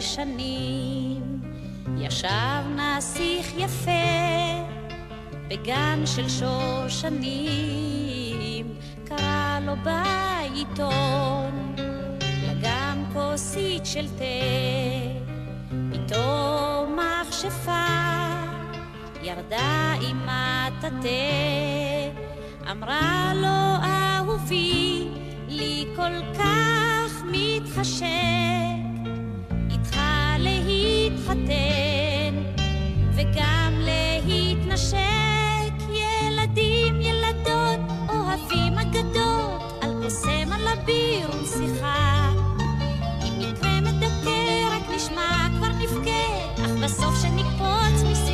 [0.00, 1.22] שנים,
[1.98, 4.27] ישב נסיך יפה
[5.48, 7.46] בגן של שושנים,
[9.04, 11.74] קרא לו בעיתון,
[12.48, 14.24] לגם כוסית של תה,
[15.92, 17.86] פתאום מכשפה
[19.22, 21.08] ירדה עם מטאטא,
[22.70, 25.08] אמרה לו אהובי,
[25.48, 28.06] לי כל כך מתחשק,
[29.70, 29.96] איתך
[30.38, 31.87] להתחתן,
[40.88, 42.30] אביר ושיחה.
[43.22, 48.27] אם מקרה מדכא רק נשמע כבר נבכה, אך בסוף שנקפוץ משמחה.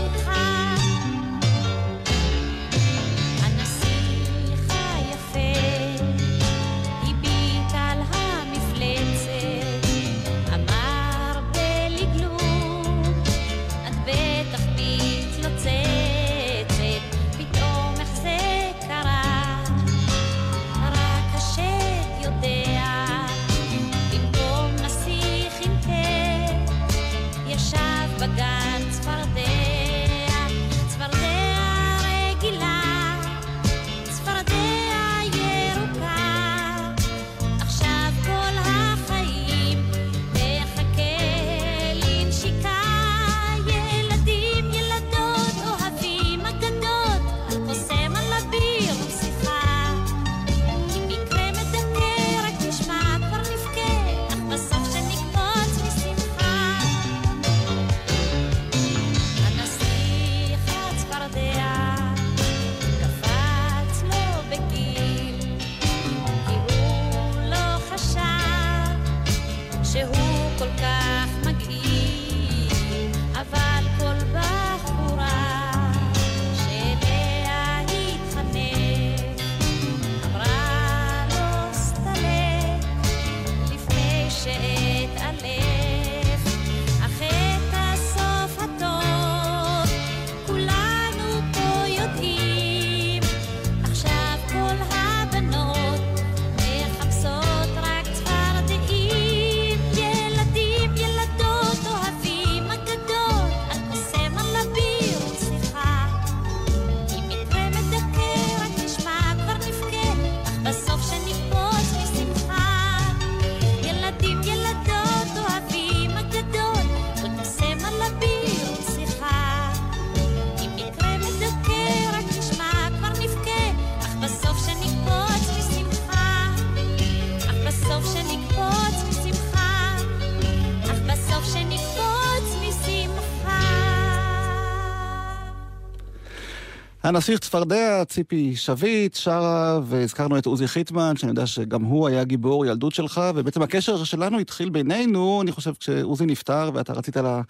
[137.14, 142.66] הנסיך צפרדע, ציפי שביט, שרה, והזכרנו את עוזי חיטמן, שאני יודע שגם הוא היה גיבור
[142.66, 147.42] ילדות שלך, ובעצם הקשר שלנו התחיל בינינו, אני חושב, כשעוזי נפטר ואתה רצית לה...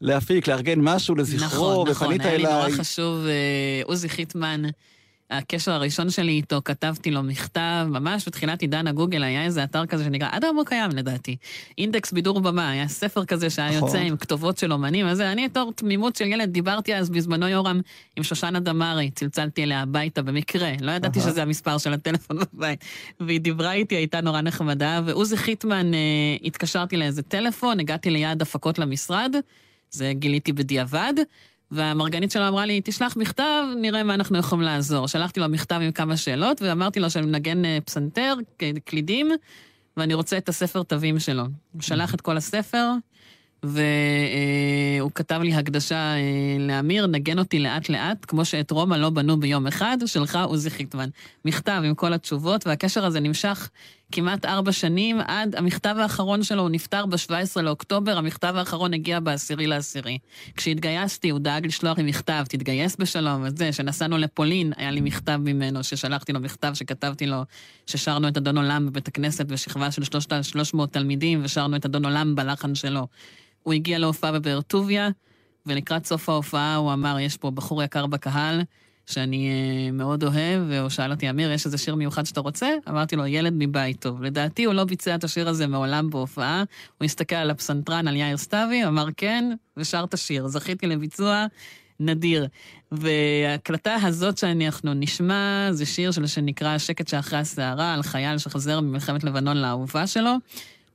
[0.00, 2.54] להפיק, לארגן משהו לזכרו, נכון, נכון, ופנית היה לי אליי.
[2.54, 4.62] נורא חשוב, אה, עוזי חיטמן,
[5.30, 10.04] הקשר הראשון שלי איתו, כתבתי לו מכתב, ממש בתחילת עידן הגוגל היה איזה אתר כזה
[10.04, 11.36] שנקרא, עד היום הוא קיים לדעתי,
[11.78, 13.88] אינדקס בידור במה, היה ספר כזה שהיה נכון.
[13.88, 17.80] יוצא עם כתובות של אומנים, אז אני בתור תמימות של ילד דיברתי אז בזמנו יורם
[18.16, 21.20] עם שושנה דמארי, צלצלתי אליה הביתה במקרה, לא ידעתי.
[21.20, 22.84] שזה המספר של הטלפון בבית,
[23.20, 25.98] והיא דיברה איתי, הייתה נורא נחמדה, ועוזי חיטמן, אה,
[26.44, 29.34] התקשרתי לאיזה טלפון, הגעתי ליעד הפקות למשרד,
[29.90, 31.14] זה גיליתי בדיעבד,
[31.70, 35.08] והמרגנית שלו אמרה לי, תשלח מכתב, נראה מה אנחנו יכולים לעזור.
[35.08, 38.34] שלחתי לו מכתב עם כמה שאלות, ואמרתי לו שאני מנגן אה, פסנתר,
[38.84, 39.30] קלידים,
[39.96, 41.42] ואני רוצה את הספר תווים שלו.
[41.72, 42.90] הוא שלח את כל הספר,
[43.62, 46.20] והוא כתב לי הקדשה אה,
[46.58, 51.08] לאמיר, נגן אותי לאט-לאט, כמו שאת רומא לא בנו ביום אחד, שלך עוזי חיטמן.
[51.44, 53.70] מכתב עם כל התשובות, והקשר הזה נמשך
[54.12, 59.56] כמעט ארבע שנים, עד המכתב האחרון שלו, הוא נפטר ב-17 לאוקטובר, המכתב האחרון הגיע ב-10
[59.58, 60.18] לעשירי.
[60.56, 65.84] כשהתגייסתי, הוא דאג לשלוח לי מכתב, תתגייס בשלום, וזה, כשנסענו לפולין, היה לי מכתב ממנו,
[65.84, 67.42] ששלחתי לו מכתב שכתבתי לו,
[67.86, 70.02] ששרנו את אדון עולם בבית הכנסת בשכבה של
[70.42, 73.06] 300 תלמידים, ושרנו את אדון עולם בלחן שלו.
[73.62, 75.08] הוא הגיע להופעה בבאר טוביה,
[75.66, 78.62] ולקראת סוף ההופעה הוא אמר, יש פה בחור יקר בקהל,
[79.10, 82.68] שאני uh, מאוד אוהב, והוא שאל אותי, אמיר, יש איזה שיר מיוחד שאתה רוצה?
[82.88, 84.22] אמרתי לו, ילד מבית טוב.
[84.22, 86.64] לדעתי הוא לא ביצע את השיר הזה מעולם בהופעה,
[86.98, 90.48] הוא הסתכל על הפסנתרן, על יאיר סתיוי, אמר כן, ושר את השיר.
[90.48, 91.46] זכיתי לביצוע
[92.00, 92.46] נדיר.
[92.92, 99.56] וההקלטה הזאת שאנחנו נשמע, זה שיר שנקרא שקט שאחרי הסערה, על חייל שחוזר ממלחמת לבנון
[99.56, 100.32] לאהובה שלו.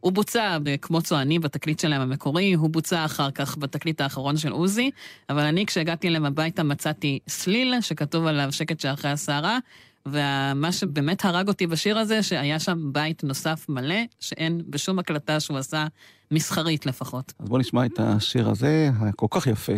[0.06, 4.51] הוא בוצע ב- כמו צועני בתקליט שלהם המקורי, הוא בוצע אחר כך בתקליט האחרון של
[4.51, 4.91] עוזי,
[5.30, 9.58] אבל אני כשהגעתי אליהם הביתה מצאתי סליל שכתוב עליו שקט שאחרי הסערה,
[10.06, 15.58] ומה שבאמת הרג אותי בשיר הזה, שהיה שם בית נוסף מלא, שאין בשום הקלטה שהוא
[15.58, 15.88] עשה,
[16.32, 17.34] מסחרית לפחות.
[17.39, 19.74] אז בוא נשמע את השיר הזה, הכל כך יפה,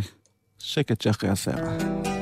[0.59, 2.16] שקט שאחרי הסערה.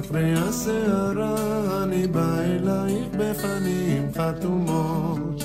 [0.00, 5.44] אחרי הסערה, אני בא אלייך בפנים חתומות.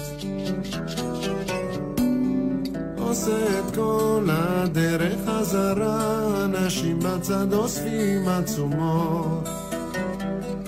[2.97, 9.49] עושה את כל הדרך חזרה, אנשים בצד אוספים עצומות.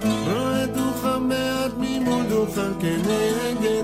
[0.04, 3.84] רואה דוכן מעט ממול דוכן כנגד,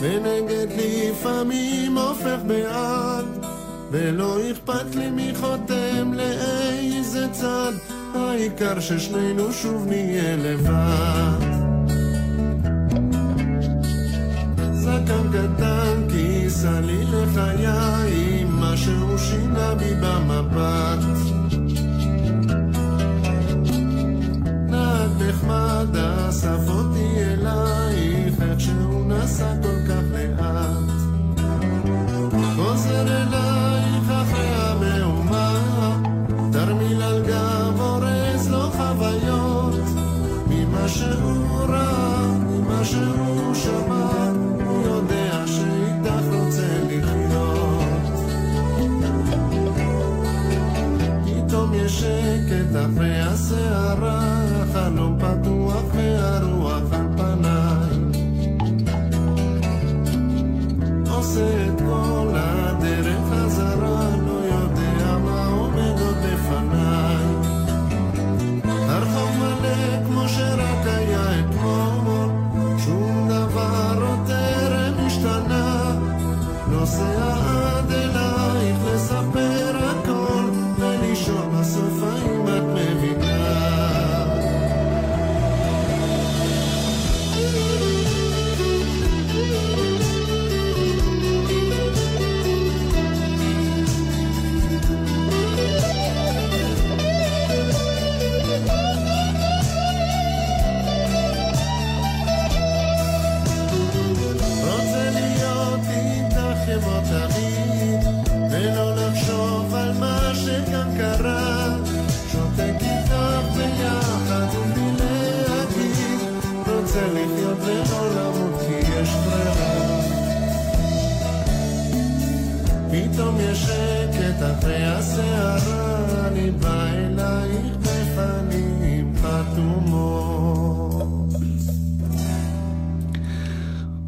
[0.00, 3.53] ונגד לפעמים הופך בעד.
[3.94, 7.72] ולא אכפת לי מי חותם לאיזה צד,
[8.14, 11.38] העיקר ששנינו שוב נהיה לבד.
[14.72, 21.04] זקן קטן כיסה לי לחיי, משהו שינה בי במבט.
[24.68, 27.83] נהג נחמד אסף אותי אלייך,
[52.04, 54.23] פתאום יש שקט אחרי הסערה, החלום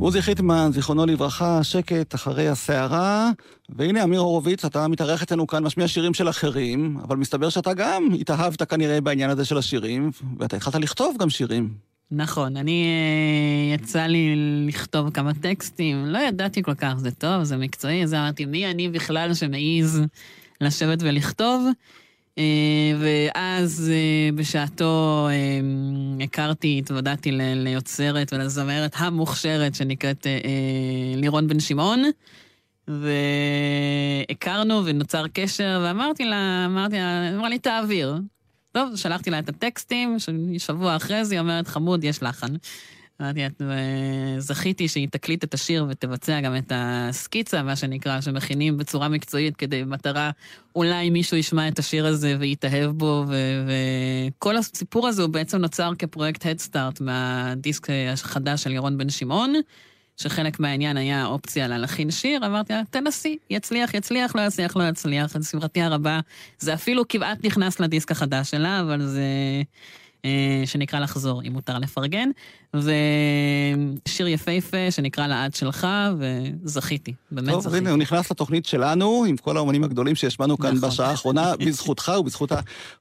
[0.07, 3.31] עוזי חיטמן, זיכרונו לברכה, שקט אחרי הסערה.
[3.69, 8.09] והנה, אמיר הורוביץ, אתה מתארח אצלנו כאן, משמיע שירים של אחרים, אבל מסתבר שאתה גם
[8.21, 11.75] התאהבת כנראה בעניין הזה של השירים, ואתה התחלת לכתוב גם שירים.
[12.11, 14.35] נכון, אני, אה, יצא לי
[14.67, 18.89] לכתוב כמה טקסטים, לא ידעתי כל כך, זה טוב, זה מקצועי, אז אמרתי, מי אני
[18.89, 20.03] בכלל שמעז
[20.61, 21.67] לשבת ולכתוב?
[22.39, 25.29] אה, ואז אה, בשעתו
[26.25, 30.27] הכרתי, התוודעתי ליוצרת ולזמרת המוכשרת שנקראת
[31.17, 32.03] לירון בן שמעון.
[32.89, 38.17] והכרנו ונוצר קשר, ואמרתי לה, אמרתי לה, אמרה לי, תעביר.
[38.73, 40.17] טוב, שלחתי לה את הטקסטים,
[40.59, 42.55] שבוע אחרי זה היא אומרת, חמוד, יש לחן.
[43.21, 43.41] אמרתי,
[44.39, 49.83] זכיתי שהיא תקליט את השיר ותבצע גם את הסקיצה, מה שנקרא, שמכינים בצורה מקצועית כדי
[49.85, 50.31] מטרה,
[50.75, 53.25] אולי מישהו ישמע את השיר הזה ויתאהב בו,
[53.67, 59.55] וכל הסיפור הזה הוא בעצם נוצר כפרויקט הדסטארט מהדיסק החדש של ירון בן שמעון.
[60.17, 65.37] שחלק מהעניין היה אופציה להלחין שיר, אמרתי לה, תנסי, יצליח, יצליח, לא יצליח, לא יצליח.
[65.37, 66.21] לשמחתי הרבה,
[66.59, 69.23] זה אפילו כמעט נכנס לדיסק החדש שלה, אבל זה...
[70.27, 72.29] אה, שנקרא לחזור, אם מותר לפרגן,
[72.75, 75.87] ושיר יפהפה שנקרא לעד שלך,
[76.19, 77.75] וזכיתי, באמת טוב, זכיתי.
[77.75, 80.91] טוב, הנה, הוא נכנס לתוכנית שלנו, עם כל האומנים הגדולים שהשמענו כאן נכון.
[80.91, 82.53] בשעה האחרונה, בזכותך ובזכות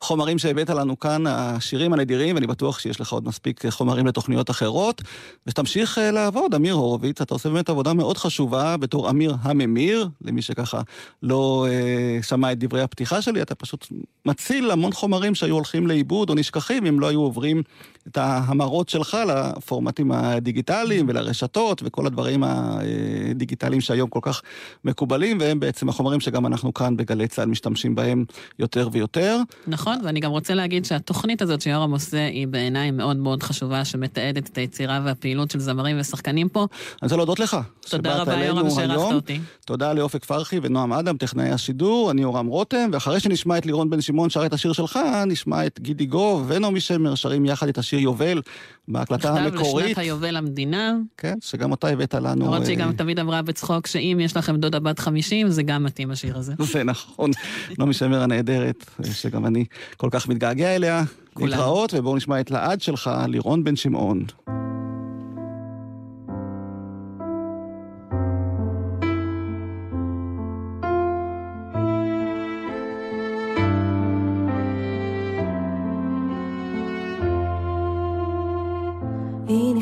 [0.01, 5.01] החומרים שהבאת לנו כאן, השירים הנדירים, ואני בטוח שיש לך עוד מספיק חומרים לתוכניות אחרות,
[5.47, 10.41] ושתמשיך אה, לעבוד, אמיר הורוביץ, אתה עושה באמת עבודה מאוד חשובה בתור אמיר הממיר, למי
[10.41, 10.81] שככה
[11.23, 13.87] לא אה, שמע את דברי הפתיחה שלי, אתה פשוט
[14.25, 17.63] מציל המון חומרים שהיו הולכים לאיבוד או נשכחים אם לא היו עוברים
[18.07, 24.41] את ההמרות שלך לפורמטים הדיגיטליים ולרשתות וכל הדברים הדיגיטליים שהיום כל כך
[24.83, 28.25] מקובלים, והם בעצם החומרים שגם אנחנו כאן בגלי צה"ל משתמשים בהם
[28.59, 29.37] יותר ויותר.
[29.67, 34.49] נכון, ואני גם רוצה להגיד שהתוכנית הזאת שיורם עושה היא בעיניי מאוד מאוד חשובה, שמתעדת
[34.49, 36.59] את היצירה והפעילות של זמרים ושחקנים פה.
[36.59, 37.57] אני רוצה להודות לך.
[37.89, 39.39] תודה רבה, יורם, שאירחת אותי.
[39.65, 44.01] תודה לאופק פרחי ונועם אדם, טכנאי השידור, אני יורם רותם, ואחרי שנשמע את לירון בן
[44.01, 47.99] שמעון שר את השיר שלך, נשמע את גידי גוב ונעמי שמר שרים יחד את השיר
[47.99, 48.41] יובל
[48.87, 49.85] בהקלטה המקורית.
[49.85, 50.93] לשנת היובל למדינה.
[51.17, 52.45] כן, שגם אותה הבאת לנו.
[52.45, 55.83] למרות שהיא גם אה, תמיד אמרה בצחוק שאם יש לכם דודה בת 50, זה גם
[55.83, 56.53] מתאים השיר הזה.
[56.59, 57.31] זה נכון.
[57.79, 59.65] נעמי שמר הנהדרת, שגם אני
[59.97, 61.03] כל כך מתגעגע אליה.
[61.39, 64.25] להתראות, ובואו נשמע את לעד שלך, לירון בן שמעון.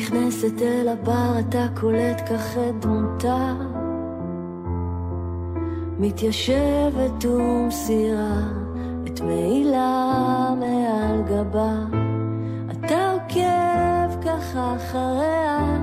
[0.03, 3.53] נכנסת אל הבר, אתה קולט כך את דמותה.
[5.99, 8.39] מתיישבת ומסירה
[9.07, 11.75] את מעילה מעל גבה.
[12.71, 15.79] אתה עוקב ככה אחריה,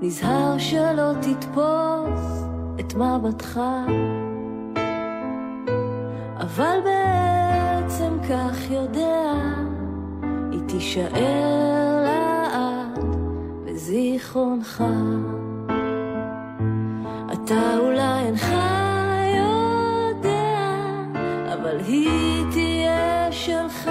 [0.00, 2.44] נזהר שלא תתפוס
[2.80, 3.60] את מבטך.
[6.40, 9.32] אבל בעצם כך יודע,
[10.52, 11.77] היא תישאר
[13.88, 14.84] זיכרונך.
[17.32, 18.52] אתה אולי אינך
[19.38, 20.58] יודע,
[21.52, 23.90] אבל היא תהיה שלך,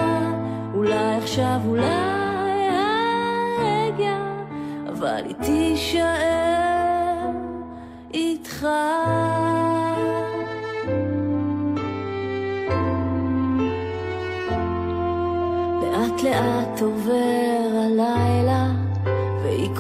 [0.74, 4.18] אולי עכשיו, אולי הרגע,
[4.90, 6.08] אבל היא תישאר
[8.14, 8.68] איתך.
[15.82, 17.47] לאט לאט עובר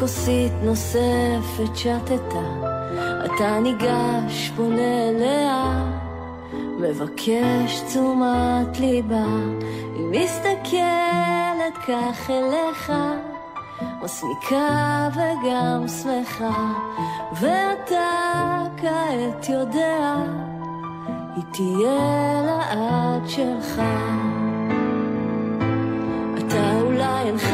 [0.08, 2.48] כוסית נוספת שתתה,
[3.26, 5.86] אתה ניגש, פונה אליה,
[6.80, 9.26] מבקש תשומת ליבה,
[9.96, 12.94] היא מסתכלת כך אליך,
[14.04, 16.74] מסמיקה וגם שמחה,
[17.34, 18.10] ואתה
[18.78, 20.16] כעת יודע,
[21.36, 23.82] היא תהיה לעד שלך.
[26.38, 27.54] אתה אולי אינך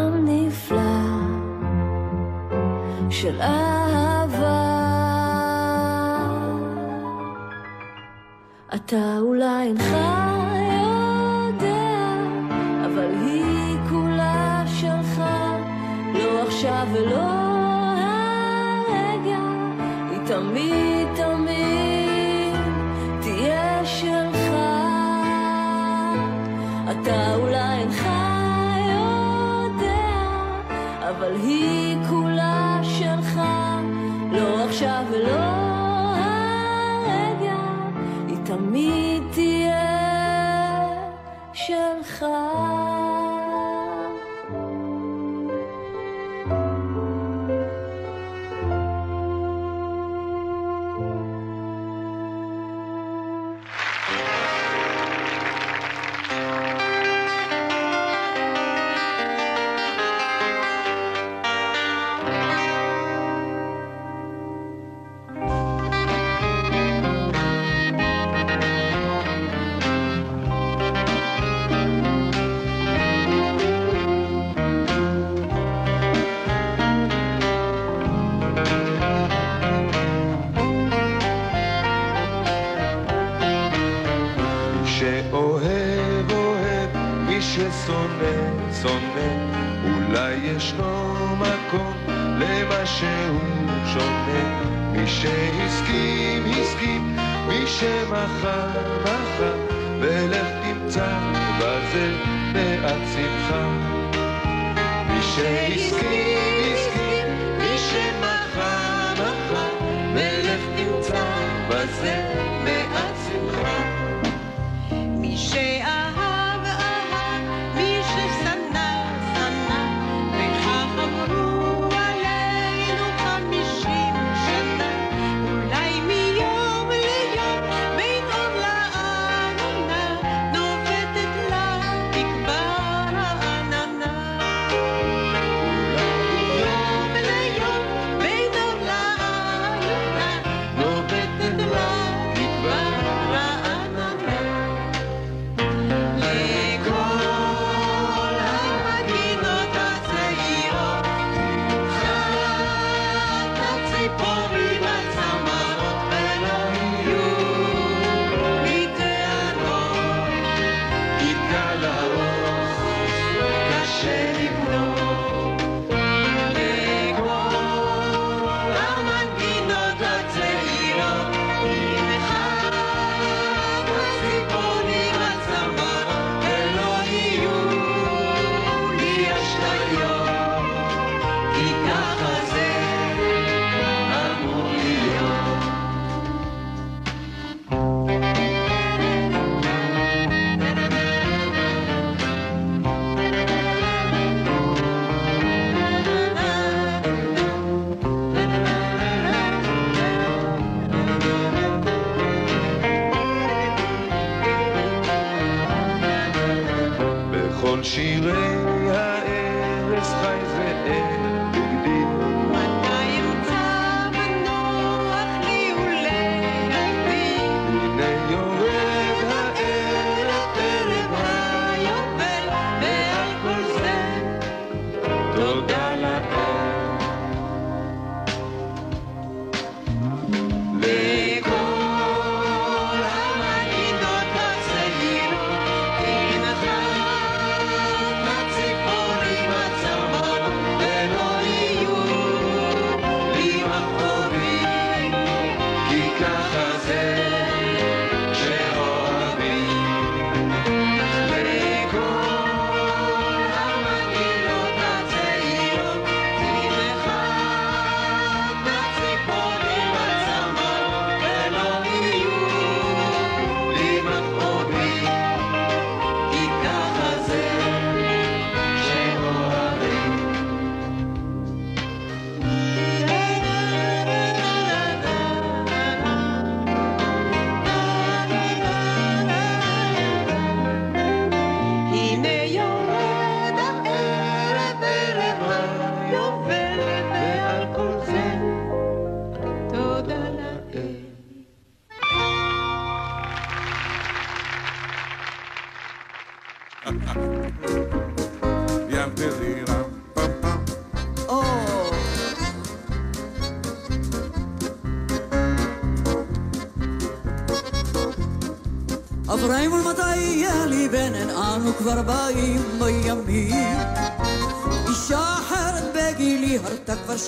[3.21, 4.61] של אהבה.
[8.75, 9.85] אתה אולי אינך
[10.83, 12.15] יודע,
[12.85, 15.21] אבל היא כולה שלך,
[16.13, 17.31] לא עכשיו ולא
[18.87, 19.39] הרגע,
[20.09, 22.55] היא תמיד תמיד
[23.21, 24.51] תהיה שלך.
[26.91, 28.07] אתה אולי אינך
[28.87, 30.11] יודע,
[31.09, 32.20] אבל היא כולה...
[34.41, 35.70] לא עכשיו ולא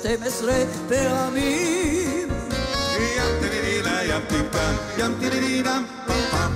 [0.02, 0.54] כבר 12
[0.89, 2.30] פעמים.
[3.18, 6.52] ים טירירירה ים טימטם ים טירירירם פם פם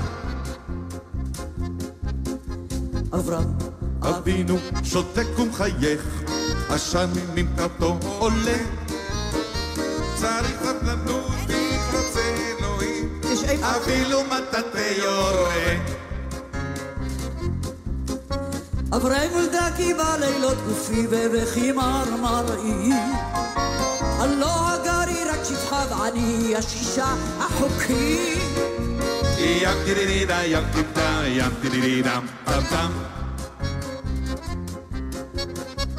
[3.14, 3.54] אברהם
[4.02, 6.24] אבינו שותק ומחייך
[6.70, 8.58] עשן ממטרתו עולה.
[10.16, 13.22] צריך סבלנות אם רוצה אלוהים.
[13.62, 15.76] אפילו מטאטא יורה
[19.10, 22.92] נולדה כי בלילות גופי בבכי מרמראי.
[24.20, 28.34] הלא הגר היא רק שפחה ועני השישה החוקי.
[29.40, 32.92] ים טירירירה ים טימטם ים טירירירם פם פם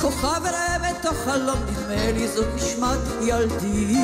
[0.00, 3.96] כוכב ראה בתוך חלום נדמה לי זאת נשמת ילדי.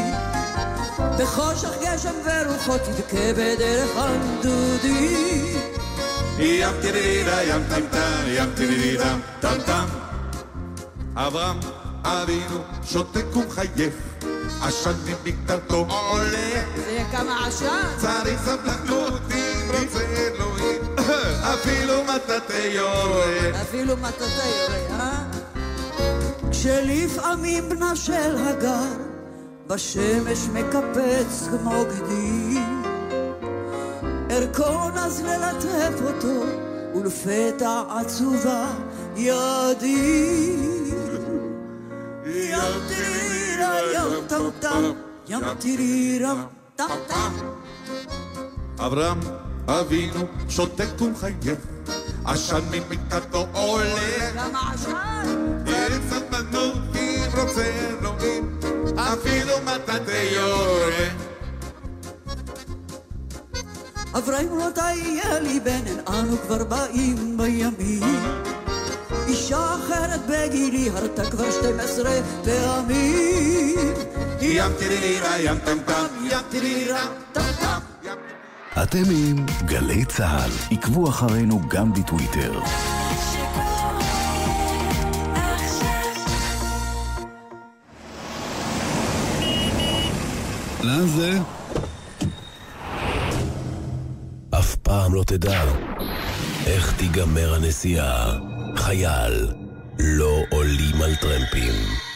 [1.18, 5.73] בחושך גשם ורוחות תבכה בדרך הנדודי.
[6.38, 9.86] ים טירירירה ים טימטם ים טירירירם טם טם
[11.16, 11.60] אברהם
[12.04, 13.94] אבינו שותק ומחייך
[14.62, 17.82] עשן ממקטרתו עולה זה כמה עשן.
[17.96, 20.82] צריך סבלנות אם רוצה אלוהים.
[21.54, 25.24] אפילו מטאטא יורה אפילו מטאטא יורה, אה?
[26.50, 28.92] כשלפעמים בנה של הגר
[29.66, 32.58] בשמש מקפץ כמו גדי
[34.34, 36.42] ערכו נז ללטף אותו
[36.94, 38.66] ולפתע עצובה
[39.16, 40.56] ידי
[42.26, 44.82] ים טירירה ים טם טם
[45.28, 46.34] ים טירירה
[46.76, 47.32] טם טם
[48.78, 49.20] אברהם
[49.68, 51.58] אבינו שותק ומחייך
[52.24, 54.30] עשן ממקטרתו עולה.
[54.34, 55.62] כמה עשן?
[55.66, 58.58] צריך סבלנות אם רוצה אלוהים
[58.96, 61.33] אפילו מטאטא יורה
[64.18, 68.02] אברהם מתי יהיה לי בן, אין אנו כבר באים בימים.
[69.26, 72.10] אישה אחרת בגילי הרתה כבר 12
[72.44, 73.94] פעמים.
[74.40, 77.78] ים טירירירה ים טם טם ים טירירירה טם טם
[78.82, 80.50] אתם עם גלי צה"ל.
[80.70, 82.60] עקבו אחרינו גם בטוויטר.
[90.82, 91.38] לאן זה?
[94.58, 95.62] אף פעם לא תדע
[96.66, 98.32] איך תיגמר הנסיעה.
[98.76, 99.48] חייל,
[99.98, 102.13] לא עולים על טרמפים.